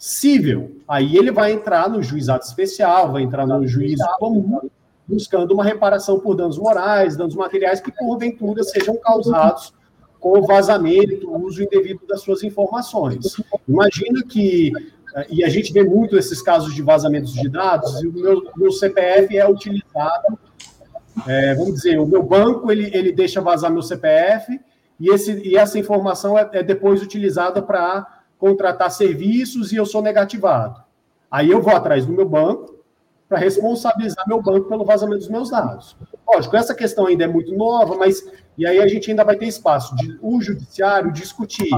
civil. 0.00 0.80
Aí 0.88 1.18
ele 1.18 1.30
vai 1.30 1.52
entrar 1.52 1.90
no 1.90 2.02
juizado 2.02 2.44
especial, 2.44 3.12
vai 3.12 3.24
entrar 3.24 3.46
no 3.46 3.66
juízo 3.66 4.06
comum, 4.18 4.70
buscando 5.06 5.52
uma 5.52 5.62
reparação 5.62 6.18
por 6.18 6.34
danos 6.34 6.56
morais, 6.56 7.14
danos 7.14 7.34
materiais 7.34 7.78
que 7.78 7.92
porventura 7.92 8.64
sejam 8.64 8.96
causados 8.96 9.74
com 10.22 10.38
o 10.38 10.46
vazamento, 10.46 11.28
o 11.28 11.44
uso 11.44 11.62
indevido 11.62 12.06
das 12.06 12.22
suas 12.22 12.42
informações. 12.42 13.36
Imagina 13.68 14.22
que 14.22 14.72
e 15.28 15.44
a 15.44 15.48
gente 15.50 15.74
vê 15.74 15.82
muito 15.82 16.16
esses 16.16 16.40
casos 16.40 16.74
de 16.74 16.80
vazamentos 16.80 17.34
de 17.34 17.46
dados, 17.46 18.02
e 18.02 18.06
o 18.06 18.12
meu, 18.14 18.50
meu 18.56 18.72
CPF 18.72 19.36
é 19.36 19.46
utilizado 19.46 20.38
é, 21.26 21.54
vamos 21.54 21.74
dizer, 21.74 21.98
o 22.00 22.06
meu 22.06 22.22
banco 22.22 22.72
ele, 22.72 22.90
ele 22.94 23.12
deixa 23.12 23.40
vazar 23.40 23.70
meu 23.70 23.82
CPF 23.82 24.58
e, 24.98 25.10
esse, 25.10 25.46
e 25.46 25.56
essa 25.56 25.78
informação 25.78 26.38
é, 26.38 26.48
é 26.52 26.62
depois 26.62 27.02
utilizada 27.02 27.60
para 27.60 28.22
contratar 28.38 28.90
serviços 28.90 29.72
e 29.72 29.76
eu 29.76 29.84
sou 29.84 30.02
negativado. 30.02 30.82
Aí 31.30 31.50
eu 31.50 31.60
vou 31.60 31.74
atrás 31.74 32.06
do 32.06 32.12
meu 32.12 32.28
banco 32.28 32.71
para 33.32 33.40
responsabilizar 33.40 34.28
meu 34.28 34.42
banco 34.42 34.68
pelo 34.68 34.84
vazamento 34.84 35.20
dos 35.20 35.28
meus 35.30 35.48
dados. 35.48 35.96
Lógico, 36.28 36.54
essa 36.54 36.74
questão 36.74 37.06
ainda 37.06 37.24
é 37.24 37.26
muito 37.26 37.56
nova, 37.56 37.96
mas 37.96 38.22
e 38.58 38.66
aí 38.66 38.78
a 38.78 38.86
gente 38.86 39.10
ainda 39.10 39.24
vai 39.24 39.36
ter 39.36 39.46
espaço 39.46 39.96
de 39.96 40.18
o 40.20 40.38
judiciário 40.42 41.10
discutir 41.10 41.70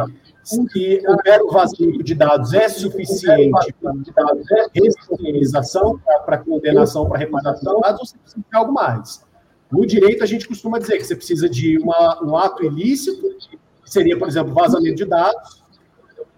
se 0.42 1.00
o 1.06 1.16
mero 1.24 1.48
vazamento 1.52 2.02
de 2.02 2.12
dados 2.12 2.52
é 2.52 2.68
suficiente 2.68 3.72
para 4.12 4.36
responsabilização, 4.74 6.00
para 6.26 6.38
condenação, 6.38 7.08
para 7.08 7.18
reparação 7.18 7.80
ou 7.80 8.04
se 8.04 8.18
precisa 8.18 8.44
de 8.50 8.56
algo 8.56 8.72
mais. 8.72 9.24
No 9.70 9.86
direito, 9.86 10.24
a 10.24 10.26
gente 10.26 10.48
costuma 10.48 10.80
dizer 10.80 10.98
que 10.98 11.04
você 11.04 11.14
precisa 11.14 11.48
de 11.48 11.78
uma, 11.78 12.20
um 12.24 12.36
ato 12.36 12.64
ilícito, 12.64 13.22
que 13.84 13.90
seria, 13.90 14.18
por 14.18 14.26
exemplo, 14.26 14.52
vazamento 14.52 14.96
de 14.96 15.04
dados, 15.04 15.62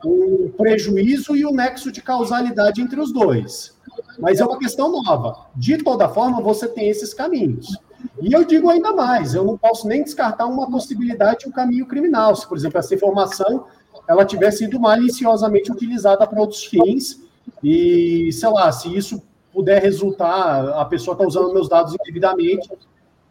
um 0.05 0.51
prejuízo 0.59 1.35
e 1.35 1.47
o 1.47 1.53
um 1.53 1.55
nexo 1.55 1.91
de 1.91 2.03
causalidade 2.03 2.83
entre 2.83 3.01
os 3.01 3.11
dois. 3.11 3.76
Mas 4.19 4.41
é 4.41 4.45
uma 4.45 4.59
questão 4.59 4.91
nova. 4.91 5.47
De 5.55 5.79
toda 5.79 6.09
forma, 6.09 6.41
você 6.41 6.69
tem 6.69 6.89
esses 6.89 7.13
caminhos. 7.13 7.79
E 8.21 8.33
eu 8.33 8.45
digo 8.45 8.69
ainda 8.71 8.93
mais, 8.93 9.35
eu 9.35 9.45
não 9.45 9.57
posso 9.57 9.87
nem 9.87 10.03
descartar 10.03 10.47
uma 10.47 10.71
possibilidade 10.71 11.41
de 11.41 11.49
um 11.49 11.53
caminho 11.53 11.87
criminal. 11.87 12.35
Se, 12.35 12.47
por 12.47 12.57
exemplo, 12.57 12.79
essa 12.79 12.95
informação 12.95 13.67
ela 14.09 14.25
tivesse 14.25 14.59
sido 14.59 14.79
maliciosamente 14.79 15.73
utilizada 15.73 16.27
para 16.27 16.41
outros 16.41 16.65
fins, 16.65 17.21
e, 17.63 18.31
sei 18.33 18.49
lá, 18.51 18.71
se 18.71 18.95
isso 18.95 19.23
puder 19.53 19.83
resultar, 19.83 20.69
a 20.69 20.85
pessoa 20.85 21.15
está 21.15 21.27
usando 21.27 21.53
meus 21.53 21.69
dados 21.69 21.95
indevidamente, 21.95 22.71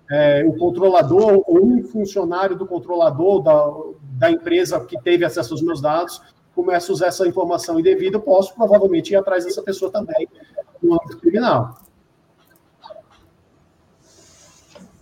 é, 0.09 0.43
o 0.45 0.57
controlador 0.57 1.43
ou 1.47 1.65
um 1.65 1.83
funcionário 1.83 2.55
do 2.55 2.65
controlador 2.65 3.41
da, 3.41 3.73
da 4.17 4.31
empresa 4.31 4.79
que 4.79 4.99
teve 5.01 5.25
acesso 5.25 5.53
aos 5.53 5.61
meus 5.61 5.81
dados 5.81 6.21
começa 6.53 6.91
a 6.91 6.93
usar 6.93 7.07
essa 7.07 7.27
informação 7.27 7.79
indevida, 7.79 8.15
eu 8.15 8.21
posso 8.21 8.53
provavelmente 8.55 9.11
ir 9.11 9.17
atrás 9.17 9.43
dessa 9.43 9.61
pessoa 9.61 9.91
também 9.91 10.27
criminal. 11.19 11.75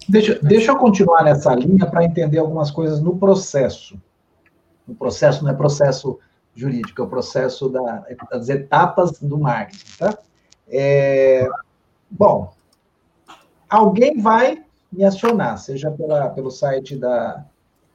Deixa, 0.08 0.40
deixa 0.42 0.72
eu 0.72 0.78
continuar 0.78 1.24
nessa 1.24 1.54
linha 1.56 1.86
para 1.86 2.04
entender 2.04 2.38
algumas 2.38 2.70
coisas 2.70 3.02
no 3.02 3.18
processo. 3.18 4.00
No 4.88 4.96
processo 4.96 5.44
não 5.44 5.52
é 5.52 5.54
processo 5.54 6.20
jurídico, 6.56 7.02
é 7.02 7.06
o 7.06 7.10
processo 7.10 7.70
da, 7.70 8.06
das 8.30 8.50
etapas 8.50 9.20
do 9.20 9.40
marketing, 9.40 9.98
tá? 9.98 10.18
É, 10.68 11.48
bom, 12.10 12.54
alguém 13.70 14.20
vai 14.22 14.64
me 14.92 15.04
acionar, 15.04 15.58
seja 15.58 15.90
pela, 15.90 16.30
pelo 16.30 16.52
site 16.52 16.96
da, 16.96 17.46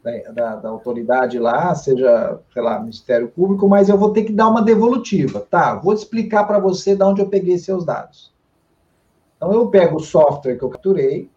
da, 0.03 0.57
da, 0.57 0.69
autoridade 0.69 1.39
lá, 1.39 1.75
seja, 1.75 2.41
sei 2.53 2.63
lá, 2.63 2.81
Ministério 2.81 3.29
Público, 3.29 3.69
mas 3.69 3.89
eu 3.89 3.99
vou 3.99 4.13
ter 4.13 4.25
que 4.25 4.33
dar 4.33 4.49
uma 4.49 4.63
devolutiva. 4.63 5.41
Tá, 5.41 5.75
vou 5.75 5.93
explicar 5.93 6.45
para 6.45 6.59
você 6.59 6.95
de 6.95 7.03
onde 7.03 7.21
eu 7.21 7.29
peguei 7.29 7.59
seus 7.59 7.85
dados. 7.85 8.33
Então, 9.37 9.53
eu 9.53 9.69
pego 9.69 9.97
o 9.97 10.01
software 10.01 10.57
que 10.57 10.65
eu 10.65 10.69
capturei, 10.69 11.31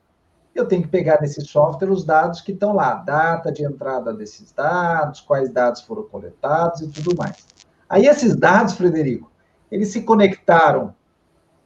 eu 0.54 0.68
tenho 0.68 0.82
que 0.82 0.90
pegar 0.90 1.22
nesse 1.22 1.42
software 1.42 1.90
os 1.90 2.04
dados 2.04 2.42
que 2.42 2.52
estão 2.52 2.74
lá, 2.74 2.96
data 2.96 3.52
de 3.52 3.64
entrada 3.64 4.14
desses 4.14 4.52
dados, 4.52 5.22
quais 5.22 5.50
dados 5.50 5.82
foram 5.82 6.04
coletados 6.04 6.82
e 6.82 6.90
tudo 6.90 7.16
mais. 7.16 7.46
Aí 7.88 8.06
esses 8.06 8.36
dados, 8.36 8.74
Frederico, 8.74 9.32
eles 9.72 9.90
se 9.90 10.02
conectaram 10.02 10.94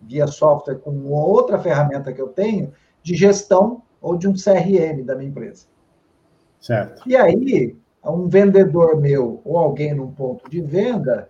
via 0.01 0.27
software 0.27 0.75
com 0.75 1.09
outra 1.11 1.57
ferramenta 1.57 2.13
que 2.13 2.21
eu 2.21 2.27
tenho 2.27 2.73
de 3.01 3.15
gestão 3.15 3.81
ou 3.99 4.15
de 4.15 4.27
um 4.27 4.33
CRM 4.33 5.03
da 5.03 5.15
minha 5.15 5.29
empresa. 5.29 5.65
Certo. 6.65 7.07
E 7.07 7.15
aí, 7.15 7.75
um 8.03 8.27
vendedor 8.27 8.99
meu 8.99 9.41
ou 9.43 9.57
alguém 9.57 9.93
num 9.93 10.11
ponto 10.11 10.49
de 10.49 10.61
venda, 10.61 11.29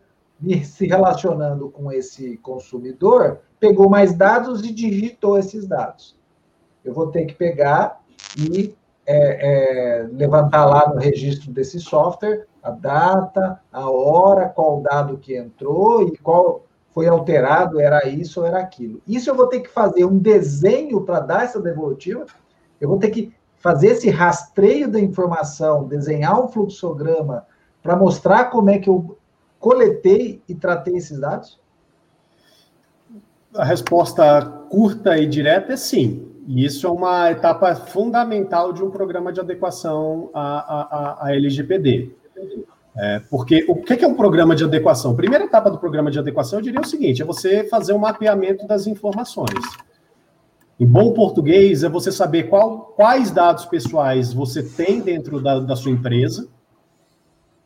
se 0.64 0.86
relacionando 0.88 1.70
com 1.70 1.92
esse 1.92 2.38
consumidor, 2.38 3.40
pegou 3.60 3.90
mais 3.90 4.14
dados 4.14 4.64
e 4.64 4.72
digitou 4.72 5.38
esses 5.38 5.66
dados 5.66 6.16
eu 6.86 6.94
vou 6.94 7.08
ter 7.08 7.26
que 7.26 7.34
pegar 7.34 8.00
e 8.38 8.76
é, 9.06 9.18
é, 9.98 10.08
levantar 10.12 10.66
lá 10.66 10.88
no 10.88 11.00
registro 11.00 11.52
desse 11.52 11.80
software 11.80 12.46
a 12.62 12.72
data, 12.72 13.60
a 13.72 13.90
hora, 13.90 14.50
qual 14.50 14.82
dado 14.82 15.18
que 15.18 15.36
entrou 15.36 16.08
e 16.08 16.18
qual 16.18 16.66
foi 16.92 17.08
alterado, 17.08 17.80
era 17.80 18.08
isso 18.08 18.40
ou 18.40 18.48
era 18.48 18.60
aquilo. 18.60 19.02
Isso 19.06 19.30
eu 19.30 19.36
vou 19.36 19.48
ter 19.48 19.60
que 19.60 19.70
fazer 19.70 20.06
um 20.06 20.18
desenho 20.18 21.02
para 21.02 21.20
dar 21.20 21.44
essa 21.44 21.60
devolutiva, 21.60 22.26
eu 22.80 22.88
vou 22.88 22.98
ter 22.98 23.10
que 23.10 23.34
fazer 23.66 23.88
esse 23.88 24.12
rastreio 24.12 24.88
da 24.88 25.00
informação, 25.00 25.88
desenhar 25.88 26.40
um 26.40 26.48
fluxograma 26.48 27.48
para 27.82 27.96
mostrar 27.96 28.52
como 28.52 28.70
é 28.70 28.78
que 28.78 28.88
eu 28.88 29.18
coletei 29.60 30.40
e 30.48 30.54
tratei 30.54 30.96
esses 30.98 31.20
dados? 31.20 31.60
A 33.56 33.64
resposta 33.64 34.40
curta 34.70 35.18
e 35.18 35.26
direta 35.26 35.74
é 35.74 35.78
sim. 35.78 36.32
E 36.46 36.64
isso 36.64 36.86
é 36.86 36.92
uma 36.92 37.32
etapa 37.32 37.74
fundamental 37.74 38.72
de 38.72 38.84
um 38.84 38.92
programa 38.92 39.34
de 39.34 39.40
adequação 39.40 40.30
à, 40.32 41.24
à, 41.24 41.26
à 41.26 41.36
LGPD. 41.36 42.12
É, 42.96 43.20
porque 43.32 43.66
o 43.68 43.82
que 43.82 44.06
é 44.06 44.08
um 44.08 44.14
programa 44.14 44.56
de 44.56 44.64
adequação? 44.64 45.14
A 45.14 45.16
primeira 45.16 45.44
etapa 45.44 45.72
do 45.72 45.80
programa 45.80 46.12
de 46.12 46.20
adequação, 46.20 46.60
eu 46.60 46.64
diria 46.64 46.82
o 46.82 46.86
seguinte: 46.86 47.24
é 47.24 47.26
você 47.26 47.64
fazer 47.64 47.94
um 47.94 47.98
mapeamento 47.98 48.68
das 48.68 48.86
informações. 48.86 49.60
Em 50.80 50.86
bom 50.86 51.14
português, 51.14 51.84
é 51.84 51.90
você 51.90 52.12
saber 52.12 52.44
qual, 52.44 52.94
quais 52.96 53.32
dados 53.32 53.66
pessoais 53.66 54.34
você 54.34 54.62
tem 54.62 55.02
dentro 55.02 55.42
da, 55.42 55.60
da 55.60 55.76
sua 55.76 55.92
empresa, 55.92 56.48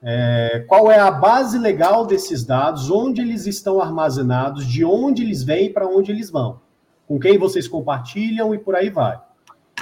é, 0.02 0.64
qual 0.68 0.92
é 0.92 1.00
a 1.00 1.12
base 1.12 1.58
legal 1.58 2.06
desses 2.06 2.46
dados, 2.46 2.90
onde 2.90 3.22
eles 3.22 3.46
estão 3.48 3.82
armazenados, 3.82 4.66
de 4.66 4.86
onde 4.86 5.24
eles 5.24 5.44
vêm 5.44 5.66
e 5.66 5.70
para 5.70 5.88
onde 5.88 6.12
eles 6.12 6.30
vão 6.30 6.60
com 7.10 7.20
quem 7.20 7.40
vocês 7.40 7.68
compartilham 7.68 8.54
e 8.54 8.60
por 8.60 8.76
aí 8.76 8.92
vai. 8.92 9.20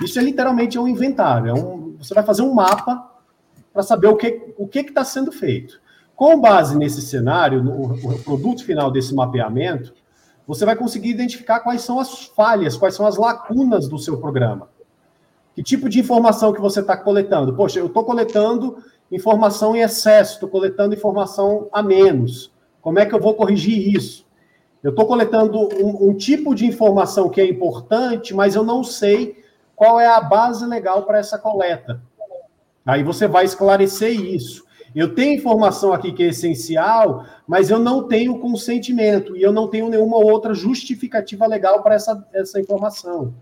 Isso 0.02 0.18
é 0.18 0.22
literalmente 0.22 0.80
um 0.80 0.88
inventário. 0.88 1.50
É 1.50 1.54
um, 1.54 1.98
você 2.00 2.14
vai 2.14 2.24
fazer 2.24 2.42
um 2.42 2.54
mapa 2.54 3.12
para 3.74 3.84
saber 3.84 4.08
o 4.08 4.16
que 4.16 4.54
o 4.58 4.66
que 4.66 4.80
está 4.80 5.04
sendo 5.04 5.30
feito. 5.30 5.82
Com 6.16 6.40
base 6.40 6.78
nesse 6.78 7.02
cenário, 7.02 7.62
no, 7.62 7.94
o 7.94 8.24
produto 8.24 8.64
final 8.64 8.90
desse 8.90 9.14
mapeamento, 9.14 9.94
você 10.48 10.66
vai 10.66 10.78
conseguir 10.78 11.10
identificar 11.10 11.60
quais 11.60 11.82
são 11.82 12.00
as 12.00 12.24
falhas, 12.24 12.78
quais 12.78 12.96
são 12.96 13.06
as 13.06 13.18
lacunas 13.18 13.90
do 13.90 14.00
seu 14.00 14.18
programa. 14.18 14.70
Que 15.54 15.62
tipo 15.62 15.90
de 15.90 16.00
informação 16.00 16.54
que 16.54 16.62
você 16.62 16.80
está 16.80 16.96
coletando? 16.96 17.54
Poxa, 17.54 17.80
eu 17.80 17.88
estou 17.88 18.06
coletando 18.06 18.78
informação 19.12 19.76
em 19.76 19.82
excesso, 19.82 20.36
estou 20.36 20.48
coletando 20.48 20.96
informação 20.96 21.68
a 21.74 21.84
menos. 21.84 22.54
Como 22.82 22.98
é 23.00 23.06
que 23.06 23.14
eu 23.14 23.20
vou 23.20 23.34
corrigir 23.34 23.94
isso? 23.94 24.26
Eu 24.82 24.92
estou 24.92 25.06
coletando 25.06 25.58
um, 25.84 26.10
um, 26.10 26.14
tipo 26.14 26.56
de 26.56 26.66
informação 26.66 27.28
que 27.28 27.42
é 27.42 27.46
importante, 27.46 28.34
mas 28.34 28.56
eu 28.56 28.64
não 28.64 28.84
sei 28.84 29.44
qual 29.76 30.00
é 30.00 30.08
a 30.08 30.22
base 30.22 30.66
legal 30.66 31.04
para 31.04 31.18
essa 31.18 31.38
coleta. 31.38 32.02
Aí 32.86 33.04
você 33.04 33.28
vai 33.28 33.44
esclarecer 33.44 34.12
isso. 34.12 34.64
Eu 34.98 35.14
tenho 35.14 35.36
informação 35.36 35.94
aqui 35.94 36.12
que 36.12 36.24
é 36.24 36.30
essencial, 36.30 37.24
mas 37.48 37.70
eu 37.70 37.78
não 37.78 38.08
tenho 38.08 38.40
consentimento 38.40 39.38
e 39.38 39.44
eu 39.44 39.54
não 39.54 39.68
tenho 39.68 39.90
nenhuma 39.90 40.18
outra 40.18 40.56
justificativa 40.56 41.46
legal 41.46 41.84
para 41.84 41.94
essa, 41.94 42.28
essa 42.34 42.60
informação. 42.60 43.36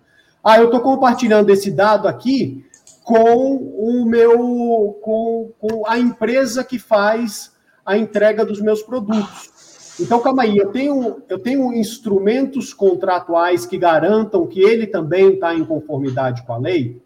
Ah, 0.43 0.57
eu 0.57 0.65
estou 0.65 0.81
compartilhando 0.81 1.49
esse 1.49 1.71
dado 1.71 2.09
aqui 2.09 2.65
com 3.05 3.55
o 3.55 4.05
meu, 4.05 4.99
com, 5.01 5.53
com 5.57 5.87
a 5.87 5.97
empresa 5.97 6.61
que 6.61 6.77
faz 6.77 7.53
a 7.85 7.97
entrega 7.97 8.43
dos 8.43 8.59
meus 8.59 8.83
produtos. 8.83 9.95
Então, 9.97 10.19
calma 10.19 10.43
aí, 10.43 10.57
eu 10.57 10.73
tenho, 10.73 11.23
eu 11.29 11.39
tenho 11.39 11.71
instrumentos 11.71 12.73
contratuais 12.73 13.65
que 13.65 13.77
garantam 13.77 14.45
que 14.45 14.59
ele 14.59 14.87
também 14.87 15.35
está 15.35 15.55
em 15.55 15.63
conformidade 15.63 16.43
com 16.43 16.51
a 16.51 16.57
lei? 16.57 17.01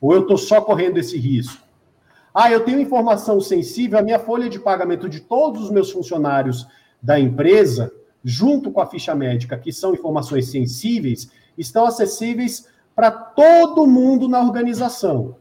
Ou 0.00 0.12
eu 0.12 0.20
estou 0.20 0.38
só 0.38 0.60
correndo 0.60 0.98
esse 0.98 1.18
risco? 1.18 1.66
Ah, 2.40 2.52
eu 2.52 2.60
tenho 2.60 2.78
informação 2.78 3.40
sensível, 3.40 3.98
a 3.98 4.02
minha 4.02 4.20
folha 4.20 4.48
de 4.48 4.60
pagamento 4.60 5.08
de 5.08 5.18
todos 5.18 5.64
os 5.64 5.70
meus 5.72 5.90
funcionários 5.90 6.68
da 7.02 7.18
empresa, 7.18 7.92
junto 8.22 8.70
com 8.70 8.80
a 8.80 8.86
ficha 8.86 9.12
médica, 9.12 9.58
que 9.58 9.72
são 9.72 9.92
informações 9.92 10.48
sensíveis, 10.48 11.32
estão 11.58 11.84
acessíveis 11.84 12.68
para 12.94 13.10
todo 13.10 13.88
mundo 13.88 14.28
na 14.28 14.40
organização. 14.40 15.34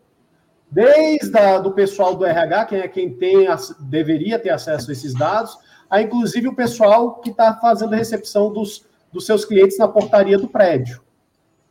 Desde 0.71 1.37
a, 1.37 1.59
do 1.59 1.71
pessoal 1.71 2.15
do 2.15 2.25
RH, 2.25 2.65
quem 2.65 2.79
é 2.79 2.87
quem 2.87 3.13
tem, 3.13 3.47
deveria 3.79 4.39
ter 4.39 4.49
acesso 4.49 4.89
a 4.89 4.93
esses 4.93 5.13
dados, 5.13 5.55
a 5.87 6.01
inclusive 6.01 6.47
o 6.47 6.55
pessoal 6.55 7.19
que 7.19 7.29
está 7.29 7.53
fazendo 7.57 7.93
a 7.93 7.97
recepção 7.97 8.51
dos, 8.51 8.87
dos 9.13 9.23
seus 9.23 9.45
clientes 9.45 9.77
na 9.77 9.87
portaria 9.87 10.39
do 10.39 10.47
prédio. 10.47 10.99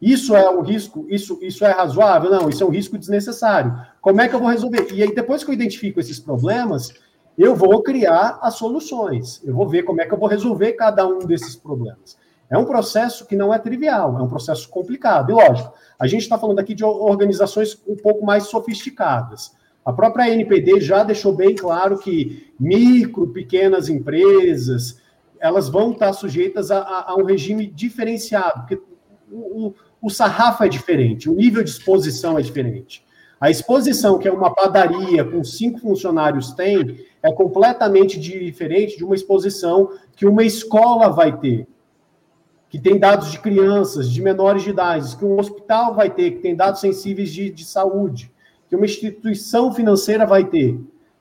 Isso 0.00 0.36
é 0.36 0.48
um 0.50 0.60
risco? 0.60 1.06
Isso, 1.08 1.38
isso 1.42 1.64
é 1.64 1.72
razoável? 1.72 2.30
Não, 2.30 2.48
isso 2.48 2.62
é 2.62 2.66
um 2.66 2.70
risco 2.70 2.98
desnecessário. 2.98 3.76
Como 4.06 4.20
é 4.20 4.28
que 4.28 4.36
eu 4.36 4.38
vou 4.38 4.50
resolver? 4.50 4.86
E 4.94 5.02
aí, 5.02 5.12
depois 5.12 5.42
que 5.42 5.50
eu 5.50 5.54
identifico 5.54 5.98
esses 5.98 6.20
problemas, 6.20 6.94
eu 7.36 7.56
vou 7.56 7.82
criar 7.82 8.38
as 8.40 8.54
soluções. 8.54 9.42
Eu 9.44 9.52
vou 9.52 9.68
ver 9.68 9.82
como 9.82 10.00
é 10.00 10.06
que 10.06 10.14
eu 10.14 10.16
vou 10.16 10.28
resolver 10.28 10.74
cada 10.74 11.04
um 11.04 11.18
desses 11.18 11.56
problemas. 11.56 12.16
É 12.48 12.56
um 12.56 12.64
processo 12.64 13.26
que 13.26 13.34
não 13.34 13.52
é 13.52 13.58
trivial, 13.58 14.16
é 14.16 14.22
um 14.22 14.28
processo 14.28 14.68
complicado. 14.68 15.30
E 15.30 15.34
lógico, 15.34 15.72
a 15.98 16.06
gente 16.06 16.20
está 16.20 16.38
falando 16.38 16.60
aqui 16.60 16.72
de 16.72 16.84
organizações 16.84 17.82
um 17.84 17.96
pouco 17.96 18.24
mais 18.24 18.44
sofisticadas. 18.44 19.56
A 19.84 19.92
própria 19.92 20.30
NPD 20.30 20.80
já 20.80 21.02
deixou 21.02 21.34
bem 21.34 21.56
claro 21.56 21.98
que 21.98 22.54
micro, 22.60 23.26
pequenas 23.32 23.88
empresas, 23.88 25.02
elas 25.40 25.68
vão 25.68 25.90
estar 25.90 26.12
sujeitas 26.12 26.70
a, 26.70 26.78
a, 26.78 27.10
a 27.10 27.16
um 27.16 27.24
regime 27.24 27.66
diferenciado, 27.66 28.60
porque 28.60 28.80
o, 29.32 29.66
o, 29.66 29.74
o 30.00 30.10
sarrafo 30.10 30.62
é 30.62 30.68
diferente, 30.68 31.28
o 31.28 31.34
nível 31.34 31.64
de 31.64 31.70
exposição 31.70 32.38
é 32.38 32.40
diferente. 32.40 33.04
A 33.40 33.50
exposição 33.50 34.18
que 34.18 34.26
é 34.26 34.32
uma 34.32 34.54
padaria 34.54 35.24
com 35.24 35.44
cinco 35.44 35.80
funcionários 35.80 36.52
tem 36.52 37.04
é 37.22 37.32
completamente 37.32 38.18
diferente 38.18 38.96
de 38.96 39.04
uma 39.04 39.14
exposição 39.14 39.90
que 40.14 40.26
uma 40.26 40.42
escola 40.42 41.10
vai 41.10 41.38
ter, 41.38 41.66
que 42.70 42.78
tem 42.78 42.98
dados 42.98 43.30
de 43.30 43.38
crianças, 43.38 44.10
de 44.10 44.22
menores 44.22 44.62
de 44.62 44.70
idade, 44.70 45.16
que 45.16 45.24
um 45.24 45.38
hospital 45.38 45.94
vai 45.94 46.08
ter, 46.08 46.32
que 46.32 46.38
tem 46.38 46.56
dados 46.56 46.80
sensíveis 46.80 47.30
de, 47.30 47.50
de 47.50 47.64
saúde 47.64 48.32
que 48.68 48.76
uma 48.76 48.84
instituição 48.84 49.72
financeira 49.72 50.26
vai 50.26 50.44
ter. 50.44 50.78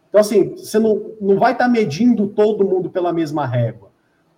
Então, 0.09 0.21
assim, 0.21 0.55
você 0.55 0.79
não, 0.79 1.11
não 1.19 1.37
vai 1.37 1.51
estar 1.51 1.67
medindo 1.67 2.27
todo 2.27 2.65
mundo 2.65 2.89
pela 2.89 3.13
mesma 3.13 3.45
régua. 3.45 3.91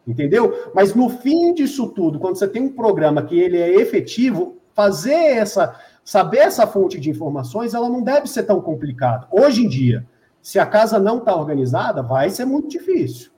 Entendeu? 0.06 0.72
Mas 0.74 0.96
no 0.96 1.10
fim 1.10 1.54
disso 1.54 1.90
tudo, 1.90 2.20
quando 2.20 2.38
você 2.38 2.48
tem 2.48 2.62
um 2.62 2.74
programa 2.74 3.24
que 3.24 3.38
ele 3.38 3.58
é 3.58 3.76
efetivo, 3.76 4.58
fazer 4.74 5.14
essa, 5.14 5.76
saber 6.08 6.38
essa 6.38 6.66
fonte 6.66 7.02
de 7.02 7.10
informações, 7.10 7.74
ela 7.74 7.90
não 7.90 8.02
deve 8.02 8.28
ser 8.28 8.44
tão 8.44 8.62
complicada. 8.62 9.28
Hoje 9.30 9.66
em 9.66 9.68
dia, 9.68 10.08
se 10.42 10.58
a 10.58 10.66
casa 10.66 10.98
não 10.98 11.18
está 11.18 11.36
organizada, 11.36 12.02
vai 12.02 12.30
ser 12.30 12.46
muito 12.46 12.70
difícil. 12.70 13.30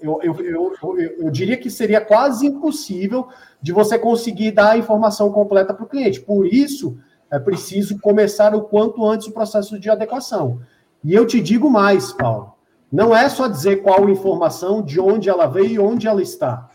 eu, 0.00 0.20
eu, 0.22 0.36
eu, 0.44 0.98
eu, 1.18 1.30
diria 1.32 1.56
que 1.56 1.68
seria 1.68 2.00
quase 2.00 2.46
impossível 2.46 3.26
de 3.60 3.72
você 3.72 3.98
conseguir 3.98 4.52
dar 4.52 4.70
a 4.70 4.78
informação 4.78 5.32
completa 5.32 5.74
para 5.74 5.84
o 5.84 5.88
cliente. 5.88 6.20
Por 6.20 6.46
isso, 6.46 6.96
é 7.28 7.40
preciso 7.40 7.98
começar 7.98 8.54
o 8.54 8.62
quanto 8.62 9.04
antes 9.04 9.26
o 9.26 9.32
processo 9.32 9.76
de 9.76 9.90
adequação. 9.90 10.60
E 11.02 11.12
eu 11.12 11.26
te 11.26 11.40
digo 11.40 11.68
mais, 11.68 12.12
Paulo. 12.12 12.54
Não 12.92 13.14
é 13.14 13.28
só 13.28 13.48
dizer 13.48 13.82
qual 13.82 14.08
informação, 14.08 14.84
de 14.84 15.00
onde 15.00 15.28
ela 15.28 15.48
veio 15.48 15.68
e 15.68 15.78
onde 15.80 16.06
ela 16.06 16.22
está. 16.22 16.70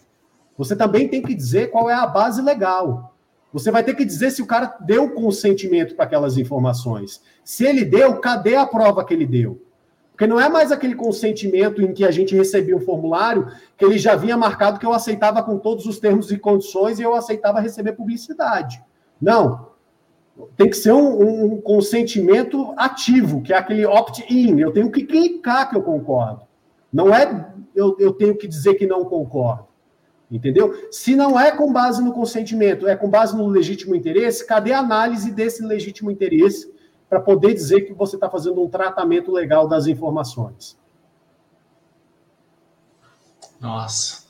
Você 0.57 0.75
também 0.75 1.07
tem 1.07 1.21
que 1.21 1.33
dizer 1.33 1.71
qual 1.71 1.89
é 1.89 1.93
a 1.93 2.05
base 2.05 2.41
legal. 2.41 3.08
Você 3.51 3.71
vai 3.71 3.83
ter 3.83 3.95
que 3.95 4.05
dizer 4.05 4.31
se 4.31 4.41
o 4.41 4.45
cara 4.45 4.77
deu 4.81 5.09
consentimento 5.11 5.95
para 5.95 6.05
aquelas 6.05 6.37
informações. 6.37 7.21
Se 7.43 7.65
ele 7.65 7.83
deu, 7.83 8.19
cadê 8.19 8.55
a 8.55 8.65
prova 8.65 9.03
que 9.03 9.13
ele 9.13 9.25
deu? 9.25 9.61
Porque 10.11 10.27
não 10.27 10.39
é 10.39 10.49
mais 10.49 10.71
aquele 10.71 10.95
consentimento 10.95 11.81
em 11.81 11.93
que 11.93 12.03
a 12.03 12.11
gente 12.11 12.35
recebia 12.35 12.75
o 12.75 12.81
formulário 12.81 13.51
que 13.77 13.85
ele 13.85 13.97
já 13.97 14.15
vinha 14.15 14.35
marcado 14.35 14.77
que 14.77 14.85
eu 14.85 14.93
aceitava 14.93 15.41
com 15.41 15.57
todos 15.57 15.85
os 15.85 15.97
termos 15.97 16.29
e 16.31 16.37
condições 16.37 16.99
e 16.99 17.03
eu 17.03 17.15
aceitava 17.15 17.61
receber 17.61 17.93
publicidade. 17.93 18.83
Não 19.21 19.69
tem 20.55 20.69
que 20.69 20.77
ser 20.77 20.91
um, 20.91 21.53
um 21.53 21.61
consentimento 21.61 22.73
ativo, 22.77 23.41
que 23.41 23.53
é 23.53 23.57
aquele 23.57 23.85
opt-in. 23.85 24.59
Eu 24.59 24.71
tenho 24.71 24.91
que 24.91 25.03
clicar 25.03 25.69
que 25.69 25.75
eu 25.75 25.81
concordo. 25.81 26.41
Não 26.91 27.13
é 27.13 27.53
eu, 27.75 27.95
eu 27.99 28.13
tenho 28.13 28.35
que 28.35 28.47
dizer 28.47 28.75
que 28.75 28.87
não 28.87 29.05
concordo. 29.05 29.67
Entendeu? 30.31 30.87
Se 30.91 31.15
não 31.15 31.39
é 31.39 31.51
com 31.51 31.73
base 31.73 32.03
no 32.03 32.13
consentimento, 32.13 32.87
é 32.87 32.95
com 32.95 33.09
base 33.09 33.35
no 33.35 33.47
legítimo 33.47 33.95
interesse, 33.95 34.45
cadê 34.45 34.73
a 34.73 34.79
análise 34.79 35.31
desse 35.31 35.63
legítimo 35.63 36.11
interesse 36.11 36.71
para 37.09 37.19
poder 37.19 37.53
dizer 37.53 37.81
que 37.81 37.93
você 37.93 38.15
está 38.15 38.29
fazendo 38.29 38.61
um 38.61 38.69
tratamento 38.69 39.31
legal 39.31 39.67
das 39.67 39.87
informações? 39.87 40.77
Nossa. 43.59 44.29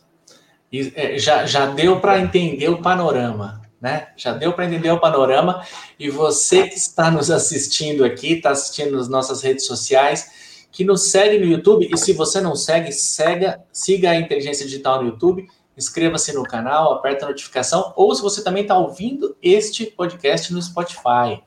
É, 0.71 1.17
já, 1.17 1.45
já 1.45 1.65
deu 1.65 1.99
para 1.99 2.19
entender 2.19 2.69
o 2.69 2.81
panorama 2.81 3.59
né? 3.81 4.09
Já 4.17 4.33
deu 4.33 4.53
para 4.53 4.65
entender 4.65 4.91
o 4.91 4.99
panorama. 4.99 5.63
E 5.97 6.09
você 6.09 6.67
que 6.67 6.75
está 6.75 7.09
nos 7.09 7.31
assistindo 7.31 8.03
aqui, 8.03 8.33
está 8.33 8.51
assistindo 8.51 8.97
nas 8.97 9.07
nossas 9.07 9.41
redes 9.41 9.65
sociais, 9.65 10.67
que 10.71 10.83
nos 10.83 11.09
segue 11.09 11.39
no 11.39 11.45
YouTube. 11.45 11.89
E 11.91 11.97
se 11.97 12.13
você 12.13 12.41
não 12.41 12.55
segue, 12.55 12.91
siga, 12.91 13.61
siga 13.71 14.11
a 14.11 14.15
Inteligência 14.15 14.65
Digital 14.65 15.01
no 15.01 15.09
YouTube, 15.09 15.47
inscreva-se 15.79 16.33
no 16.33 16.43
canal, 16.43 16.93
aperta 16.93 17.25
a 17.25 17.29
notificação. 17.29 17.93
Ou 17.95 18.13
se 18.13 18.21
você 18.21 18.43
também 18.43 18.63
está 18.63 18.77
ouvindo 18.77 19.35
este 19.41 19.85
podcast 19.85 20.53
no 20.53 20.61
Spotify. 20.61 21.41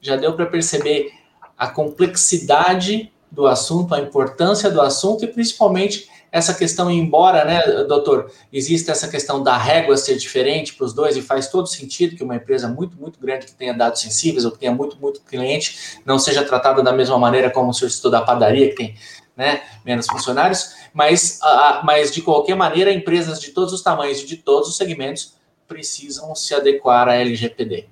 Já 0.00 0.16
deu 0.16 0.34
para 0.34 0.46
perceber 0.46 1.10
a 1.58 1.66
complexidade 1.66 3.12
do 3.30 3.46
assunto, 3.46 3.94
a 3.94 4.00
importância 4.00 4.70
do 4.70 4.80
assunto 4.80 5.24
e 5.24 5.28
principalmente 5.28 6.08
essa 6.32 6.54
questão, 6.54 6.88
embora, 6.90 7.44
né, 7.44 7.84
doutor, 7.84 8.30
exista 8.52 8.92
essa 8.92 9.08
questão 9.08 9.42
da 9.42 9.56
régua 9.56 9.96
ser 9.96 10.16
diferente 10.16 10.74
para 10.74 10.86
os 10.86 10.92
dois, 10.92 11.16
e 11.16 11.22
faz 11.22 11.48
todo 11.48 11.66
sentido 11.66 12.14
que 12.14 12.22
uma 12.22 12.36
empresa 12.36 12.68
muito, 12.68 12.96
muito 12.96 13.18
grande 13.18 13.46
que 13.46 13.52
tenha 13.52 13.74
dados 13.74 14.00
sensíveis 14.00 14.44
ou 14.44 14.52
que 14.52 14.58
tenha 14.58 14.72
muito, 14.72 14.96
muito 15.00 15.20
cliente 15.22 15.98
não 16.04 16.18
seja 16.20 16.44
tratada 16.44 16.82
da 16.82 16.92
mesma 16.92 17.18
maneira 17.18 17.50
como 17.50 17.70
o 17.70 17.74
senhor 17.74 17.90
citou 17.90 18.10
da 18.10 18.20
padaria, 18.20 18.68
que 18.68 18.76
tem 18.76 18.94
né, 19.40 19.62
menos 19.82 20.06
funcionários, 20.06 20.74
mas, 20.92 21.40
uh, 21.42 21.82
mas 21.82 22.12
de 22.12 22.20
qualquer 22.20 22.54
maneira, 22.54 22.92
empresas 22.92 23.40
de 23.40 23.52
todos 23.52 23.72
os 23.72 23.80
tamanhos 23.80 24.20
e 24.20 24.26
de 24.26 24.36
todos 24.36 24.68
os 24.68 24.76
segmentos 24.76 25.34
precisam 25.66 26.34
se 26.34 26.54
adequar 26.54 27.08
à 27.08 27.14
LGPD. 27.14 27.86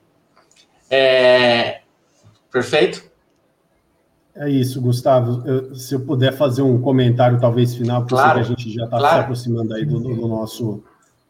É, 0.91 1.81
perfeito? 2.53 3.03
É 4.37 4.51
isso, 4.51 4.79
Gustavo. 4.83 5.43
Eu, 5.49 5.75
se 5.75 5.95
eu 5.95 6.01
puder 6.01 6.35
fazer 6.35 6.61
um 6.61 6.83
comentário, 6.83 7.41
talvez 7.41 7.75
final, 7.75 8.03
porque 8.03 8.15
claro, 8.15 8.41
a 8.41 8.43
gente 8.43 8.71
já 8.71 8.85
está 8.85 8.99
claro. 8.99 9.15
se 9.15 9.21
aproximando 9.23 9.75
aí 9.75 9.87
do, 9.87 9.99
do, 10.01 10.29
nosso, 10.29 10.85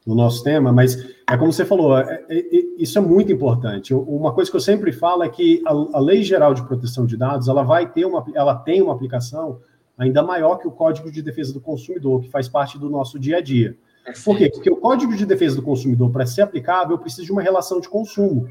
do 0.05 0.17
nosso 0.17 0.43
tema, 0.43 0.73
mas 0.73 0.97
é 1.31 1.37
como 1.37 1.53
você 1.53 1.65
falou, 1.65 1.97
é, 1.97 2.25
é, 2.29 2.39
é, 2.39 2.65
isso 2.77 2.99
é 2.99 3.01
muito 3.01 3.31
importante. 3.33 3.95
Uma 3.95 4.33
coisa 4.33 4.51
que 4.51 4.57
eu 4.57 4.61
sempre 4.61 4.91
falo 4.91 5.23
é 5.23 5.29
que 5.29 5.63
a, 5.65 5.71
a, 5.71 6.01
Lei 6.01 6.25
Geral 6.25 6.55
de 6.55 6.65
Proteção 6.65 7.07
de 7.07 7.17
Dados, 7.17 7.47
ela 7.47 7.63
vai 7.63 7.89
ter 7.89 8.05
uma, 8.05 8.25
ela 8.35 8.57
tem 8.57 8.83
uma 8.83 8.95
aplicação 8.95 9.61
ainda 9.99 10.23
maior 10.23 10.57
que 10.57 10.69
o 10.69 10.71
Código 10.71 11.11
de 11.11 11.21
Defesa 11.21 11.53
do 11.53 11.61
Consumidor, 11.61 12.21
que 12.23 12.31
faz 12.31 12.49
parte 12.49 12.79
do 12.79 12.89
nosso 12.89 13.19
dia 13.19 13.39
a 13.39 13.41
dia. 13.41 13.77
Por 14.25 14.39
quê? 14.39 14.49
Porque 14.51 14.71
o 14.71 14.77
Código 14.77 15.15
de 15.15 15.27
Defesa 15.27 15.57
do 15.57 15.63
Consumidor, 15.63 16.11
para 16.11 16.25
ser 16.25 16.43
aplicável, 16.43 16.97
precisa 16.97 17.25
de 17.25 17.33
uma 17.33 17.43
relação 17.43 17.81
de 17.81 17.89
consumo. 17.89 18.49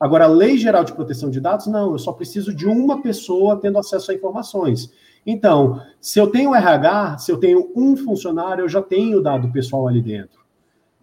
Agora, 0.00 0.24
a 0.24 0.28
Lei 0.28 0.58
Geral 0.58 0.82
de 0.82 0.92
Proteção 0.92 1.30
de 1.30 1.40
Dados, 1.40 1.68
não, 1.68 1.92
eu 1.92 1.98
só 1.98 2.12
preciso 2.12 2.52
de 2.52 2.66
uma 2.66 3.00
pessoa 3.00 3.60
tendo 3.60 3.78
acesso 3.78 4.10
a 4.10 4.14
informações. 4.14 4.90
Então, 5.24 5.80
se 6.00 6.18
eu 6.18 6.26
tenho 6.26 6.54
RH, 6.54 7.18
se 7.18 7.30
eu 7.30 7.38
tenho 7.38 7.70
um 7.76 7.96
funcionário, 7.96 8.64
eu 8.64 8.68
já 8.68 8.82
tenho 8.82 9.22
dado 9.22 9.52
pessoal 9.52 9.86
ali 9.86 10.02
dentro. 10.02 10.42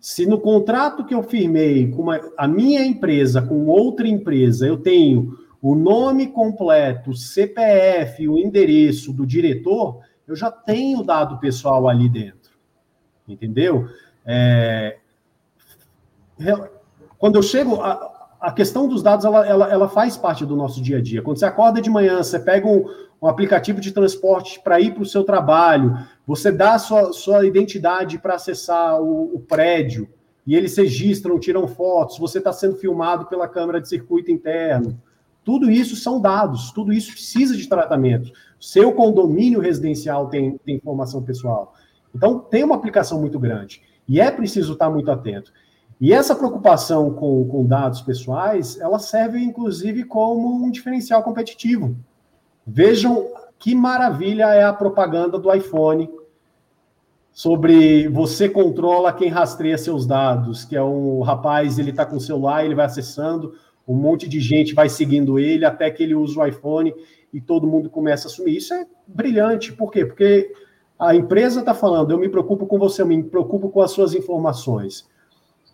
Se 0.01 0.25
no 0.25 0.39
contrato 0.39 1.05
que 1.05 1.13
eu 1.13 1.23
firmei 1.23 1.89
com 1.89 2.03
uma, 2.03 2.19
a 2.37 2.47
minha 2.47 2.85
empresa 2.85 3.41
com 3.41 3.67
outra 3.67 4.07
empresa, 4.07 4.67
eu 4.67 4.77
tenho 4.77 5.37
o 5.61 5.75
nome 5.75 6.27
completo, 6.27 7.11
o 7.11 7.15
CPF, 7.15 8.27
o 8.27 8.37
endereço 8.37 9.11
do 9.11 9.25
diretor, 9.25 9.99
eu 10.27 10.35
já 10.35 10.51
tenho 10.51 11.03
dado 11.03 11.39
pessoal 11.39 11.87
ali 11.87 12.07
dentro. 12.07 12.51
Entendeu? 13.27 13.87
É, 14.25 14.97
quando 17.17 17.35
eu 17.35 17.43
chego. 17.43 17.81
A, 17.81 18.17
a 18.39 18.53
questão 18.53 18.87
dos 18.87 19.03
dados 19.03 19.25
ela, 19.25 19.45
ela, 19.45 19.69
ela, 19.69 19.89
faz 19.89 20.15
parte 20.15 20.45
do 20.45 20.55
nosso 20.55 20.81
dia 20.81 20.99
a 20.99 21.01
dia. 21.01 21.21
Quando 21.21 21.37
você 21.37 21.45
acorda 21.45 21.81
de 21.81 21.89
manhã, 21.89 22.23
você 22.23 22.39
pega 22.39 22.65
um, 22.65 22.85
um 23.21 23.27
aplicativo 23.27 23.81
de 23.81 23.91
transporte 23.91 24.61
para 24.61 24.79
ir 24.79 24.93
para 24.93 25.03
o 25.03 25.05
seu 25.05 25.25
trabalho, 25.25 25.97
você 26.25 26.51
dá 26.51 26.75
a 26.75 26.79
sua, 26.79 27.11
sua 27.11 27.45
identidade 27.45 28.17
para 28.17 28.35
acessar 28.35 29.01
o, 29.01 29.35
o, 29.35 29.39
prédio, 29.41 30.07
e 30.47 30.55
eles 30.55 30.77
registram, 30.77 31.37
tiram 31.37 31.67
fotos, 31.67 32.17
você 32.17 32.37
está 32.37 32.53
sendo 32.53 32.77
filmado 32.77 33.25
pela 33.25 33.47
câmera 33.47 33.81
de 33.81 33.89
circuito 33.89 34.31
interno. 34.31 34.97
Tudo 35.49 35.71
isso 35.71 35.95
são 35.95 36.21
dados, 36.21 36.71
tudo 36.71 36.93
isso 36.93 37.11
precisa 37.11 37.57
de 37.57 37.67
tratamento. 37.67 38.31
Seu 38.59 38.93
condomínio 38.93 39.59
residencial 39.59 40.27
tem, 40.27 40.59
tem 40.59 40.75
informação 40.75 41.23
pessoal. 41.23 41.73
Então, 42.13 42.37
tem 42.37 42.63
uma 42.63 42.75
aplicação 42.75 43.19
muito 43.19 43.39
grande. 43.39 43.81
E 44.07 44.21
é 44.21 44.29
preciso 44.29 44.73
estar 44.73 44.91
muito 44.91 45.09
atento. 45.09 45.51
E 45.99 46.13
essa 46.13 46.35
preocupação 46.35 47.11
com, 47.15 47.47
com 47.47 47.65
dados 47.65 47.99
pessoais, 47.99 48.79
ela 48.79 48.99
serve 48.99 49.39
inclusive 49.39 50.03
como 50.03 50.63
um 50.63 50.69
diferencial 50.69 51.23
competitivo. 51.23 51.97
Vejam 52.63 53.25
que 53.57 53.73
maravilha 53.73 54.53
é 54.53 54.63
a 54.63 54.71
propaganda 54.71 55.39
do 55.39 55.51
iPhone 55.51 56.11
sobre 57.31 58.07
você 58.09 58.47
controla 58.47 59.13
quem 59.13 59.29
rastreia 59.29 59.79
seus 59.79 60.05
dados, 60.05 60.63
que 60.63 60.75
é 60.75 60.83
um 60.83 61.21
rapaz, 61.21 61.79
ele 61.79 61.89
está 61.89 62.05
com 62.05 62.17
o 62.17 62.21
celular, 62.21 62.63
ele 62.63 62.75
vai 62.75 62.85
acessando, 62.85 63.55
um 63.89 63.95
monte 63.95 64.29
de 64.29 64.39
gente 64.39 64.75
vai 64.75 64.87
seguindo 64.87 65.39
ele 65.39 65.65
até 65.65 65.89
que 65.89 66.03
ele 66.03 66.13
usa 66.13 66.39
o 66.39 66.45
iPhone 66.45 66.93
e 67.33 67.41
todo 67.41 67.65
mundo 67.65 67.89
começa 67.89 68.27
a 68.27 68.29
assumir. 68.29 68.57
Isso 68.57 68.71
é 68.71 68.85
brilhante. 69.07 69.73
Por 69.73 69.91
quê? 69.91 70.05
Porque 70.05 70.53
a 70.97 71.15
empresa 71.15 71.61
está 71.61 71.73
falando, 71.73 72.11
eu 72.11 72.19
me 72.19 72.29
preocupo 72.29 72.67
com 72.67 72.77
você, 72.77 73.01
eu 73.01 73.07
me 73.07 73.23
preocupo 73.23 73.69
com 73.69 73.81
as 73.81 73.89
suas 73.89 74.13
informações. 74.13 75.09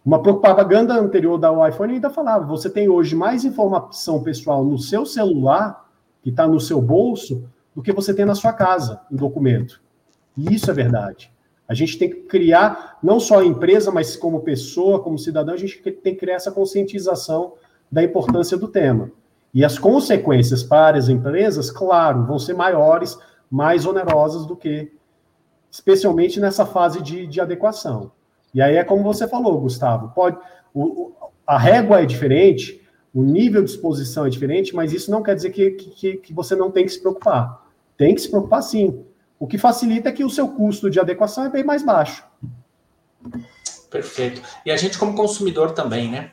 Uma 0.06 0.21
propaganda 0.21 0.93
anterior 0.93 1.38
da 1.38 1.67
iPhone 1.67 1.95
ainda 1.95 2.10
falava: 2.10 2.45
você 2.45 2.69
tem 2.69 2.88
hoje 2.88 3.15
mais 3.15 3.43
informação 3.43 4.23
pessoal 4.23 4.63
no 4.63 4.78
seu 4.78 5.06
celular, 5.06 5.86
que 6.23 6.30
está 6.30 6.47
no 6.47 6.60
seu 6.60 6.82
bolso, 6.82 7.43
do 7.75 7.82
que 7.82 7.91
você 7.91 8.13
tem 8.13 8.23
na 8.23 8.36
sua 8.36 8.54
casa, 8.54 9.01
em 9.12 9.15
documento. 9.17 9.82
E 10.38 10.54
isso 10.54 10.71
é 10.71 10.73
verdade. 10.73 11.34
A 11.67 11.73
gente 11.73 11.97
tem 11.97 12.09
que 12.09 12.22
criar, 12.22 12.97
não 13.03 13.20
só 13.20 13.39
a 13.39 13.45
empresa, 13.45 13.91
mas 13.91 14.16
como 14.16 14.41
pessoa, 14.41 15.01
como 15.01 15.18
cidadão, 15.18 15.53
a 15.53 15.57
gente 15.57 15.82
tem 15.82 16.13
que 16.13 16.20
criar 16.20 16.36
essa 16.36 16.51
conscientização 16.51 17.53
da 17.91 18.03
importância 18.03 18.57
do 18.57 18.67
tema. 18.67 19.11
E 19.53 19.63
as 19.63 19.77
consequências 19.79 20.63
para 20.63 20.97
as 20.97 21.07
empresas, 21.07 21.71
claro, 21.71 22.25
vão 22.25 22.38
ser 22.38 22.53
maiores, 22.53 23.17
mais 23.49 23.86
onerosas 23.86 24.45
do 24.45 24.55
que, 24.55 24.91
especialmente 25.71 26.39
nessa 26.39 26.65
fase 26.65 27.01
de, 27.01 27.25
de 27.25 27.39
adequação. 27.39 28.11
E 28.53 28.61
aí 28.61 28.75
é 28.75 28.83
como 28.83 29.03
você 29.03 29.27
falou, 29.27 29.59
Gustavo, 29.61 30.11
pode 30.13 30.38
o, 30.75 31.13
a 31.47 31.57
régua 31.57 32.01
é 32.01 32.05
diferente, 32.05 32.81
o 33.13 33.23
nível 33.23 33.63
de 33.63 33.69
exposição 33.69 34.25
é 34.25 34.29
diferente, 34.29 34.75
mas 34.75 34.91
isso 34.91 35.09
não 35.09 35.23
quer 35.23 35.36
dizer 35.36 35.51
que, 35.51 35.71
que, 35.71 36.17
que 36.17 36.33
você 36.33 36.53
não 36.53 36.69
tem 36.69 36.86
que 36.86 36.91
se 36.91 36.99
preocupar. 36.99 37.65
Tem 37.97 38.13
que 38.13 38.19
se 38.19 38.29
preocupar 38.29 38.61
sim. 38.61 39.05
O 39.39 39.47
que 39.47 39.57
facilita 39.57 40.09
é 40.09 40.11
que 40.11 40.25
o 40.25 40.29
seu 40.29 40.49
custo 40.49 40.89
de 40.89 40.99
adequação 40.99 41.45
é 41.45 41.49
bem 41.49 41.63
mais 41.63 41.81
baixo. 41.81 42.25
Perfeito. 43.89 44.41
E 44.65 44.71
a 44.71 44.75
gente 44.75 44.97
como 44.97 45.15
consumidor 45.15 45.71
também, 45.71 46.11
né? 46.11 46.31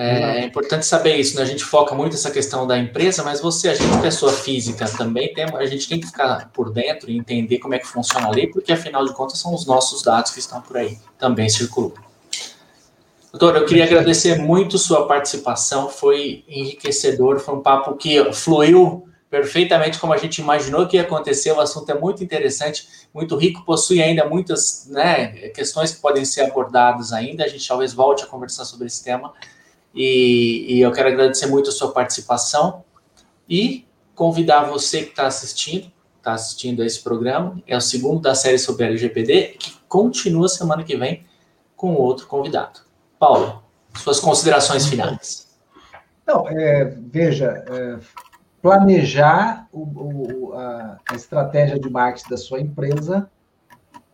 É, 0.00 0.42
é, 0.42 0.44
importante 0.44 0.86
saber 0.86 1.16
isso, 1.16 1.34
né? 1.34 1.42
A 1.42 1.44
gente 1.44 1.64
foca 1.64 1.92
muito 1.92 2.14
essa 2.14 2.30
questão 2.30 2.68
da 2.68 2.78
empresa, 2.78 3.24
mas 3.24 3.40
você, 3.40 3.68
a 3.68 3.74
gente, 3.74 4.00
pessoa 4.00 4.32
física, 4.32 4.88
também 4.96 5.34
tem, 5.34 5.44
a 5.44 5.66
gente 5.66 5.88
tem 5.88 5.98
que 5.98 6.06
ficar 6.06 6.50
por 6.54 6.70
dentro 6.70 7.10
e 7.10 7.18
entender 7.18 7.58
como 7.58 7.74
é 7.74 7.80
que 7.80 7.86
funciona 7.86 8.28
a 8.28 8.30
lei, 8.30 8.46
porque 8.46 8.70
afinal 8.70 9.04
de 9.04 9.12
contas 9.12 9.40
são 9.40 9.52
os 9.52 9.66
nossos 9.66 10.00
dados 10.00 10.30
que 10.30 10.38
estão 10.38 10.60
por 10.60 10.76
aí, 10.76 10.96
também 11.18 11.48
circulam. 11.48 11.94
Doutor, 13.32 13.56
eu 13.56 13.66
queria 13.66 13.82
agradecer 13.82 14.38
muito 14.38 14.78
sua 14.78 15.04
participação, 15.08 15.88
foi 15.88 16.44
enriquecedor, 16.46 17.40
foi 17.40 17.56
um 17.56 17.60
papo 17.60 17.96
que 17.96 18.32
fluiu 18.32 19.08
perfeitamente 19.28 19.98
como 19.98 20.12
a 20.12 20.16
gente 20.16 20.40
imaginou 20.40 20.86
que 20.86 20.96
ia 20.96 21.02
acontecer. 21.02 21.50
O 21.50 21.60
assunto 21.60 21.90
é 21.90 21.98
muito 21.98 22.22
interessante, 22.22 22.86
muito 23.12 23.36
rico, 23.36 23.64
possui 23.64 24.00
ainda 24.00 24.24
muitas 24.24 24.86
né, 24.88 25.26
questões 25.48 25.92
que 25.92 26.00
podem 26.00 26.24
ser 26.24 26.42
abordadas 26.42 27.12
ainda. 27.12 27.42
A 27.42 27.48
gente 27.48 27.66
talvez 27.66 27.92
volte 27.92 28.22
a 28.22 28.28
conversar 28.28 28.64
sobre 28.64 28.86
esse 28.86 29.02
tema. 29.02 29.34
E, 29.98 30.76
e 30.76 30.80
eu 30.80 30.92
quero 30.92 31.08
agradecer 31.08 31.48
muito 31.48 31.70
a 31.70 31.72
sua 31.72 31.90
participação 31.90 32.84
e 33.48 33.84
convidar 34.14 34.62
você 34.62 35.02
que 35.02 35.10
está 35.10 35.26
assistindo, 35.26 35.90
está 36.18 36.34
assistindo 36.34 36.82
a 36.82 36.86
esse 36.86 37.02
programa, 37.02 37.60
é 37.66 37.76
o 37.76 37.80
segundo 37.80 38.20
da 38.20 38.32
série 38.32 38.60
sobre 38.60 38.86
LGPD, 38.86 39.56
que 39.58 39.76
continua 39.88 40.48
semana 40.48 40.84
que 40.84 40.96
vem 40.96 41.26
com 41.74 41.94
outro 41.94 42.28
convidado. 42.28 42.80
Paulo, 43.18 43.60
suas 43.96 44.20
considerações 44.20 44.86
finais. 44.86 45.48
Não, 46.24 46.46
é, 46.48 46.84
veja, 46.84 47.64
é, 47.68 47.98
planejar 48.62 49.66
o, 49.72 49.80
o, 49.80 50.52
a, 50.52 50.98
a, 51.10 51.16
estratégia 51.16 51.76
de 51.76 51.90
marketing 51.90 52.30
da 52.30 52.36
sua 52.36 52.60
empresa, 52.60 53.28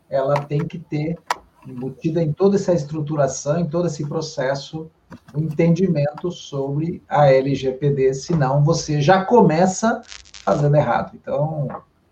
ela 0.09 0.41
tem 0.41 0.66
que 0.66 0.78
ter 0.78 1.18
embutida 1.66 2.22
em 2.22 2.32
toda 2.32 2.57
essa 2.57 2.72
estruturação, 2.72 3.59
em 3.59 3.66
todo 3.66 3.87
esse 3.87 4.07
processo, 4.07 4.91
o 5.35 5.41
entendimento 5.41 6.31
sobre 6.31 7.03
a 7.09 7.31
LGPD, 7.31 8.15
senão 8.15 8.62
você 8.62 9.01
já 9.01 9.25
começa 9.25 10.03
fazendo 10.45 10.77
errado. 10.77 11.12
Então, 11.15 11.69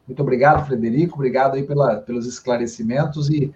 muito 0.07 0.23
obrigado, 0.23 0.67
Frederico, 0.67 1.15
obrigado 1.15 1.55
aí 1.55 1.63
pela, 1.63 1.97
pelos 1.97 2.27
esclarecimentos 2.27 3.31
e 3.31 3.55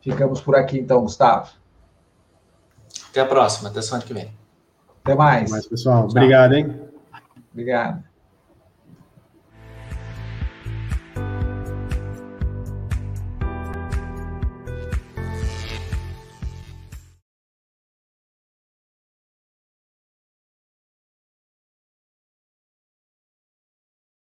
ficamos 0.00 0.40
por 0.40 0.56
aqui 0.56 0.78
então, 0.78 1.02
Gustavo. 1.02 1.50
Até 3.10 3.20
a 3.20 3.26
próxima, 3.26 3.68
até 3.68 3.82
semana 3.82 4.04
que 4.04 4.14
vem. 4.14 4.32
Até 5.04 5.14
mais. 5.14 5.42
Até 5.44 5.50
mais, 5.52 5.66
pessoal. 5.66 6.02
Tchau. 6.02 6.10
Obrigado, 6.10 6.54
hein? 6.54 6.80
Obrigado. 7.52 8.11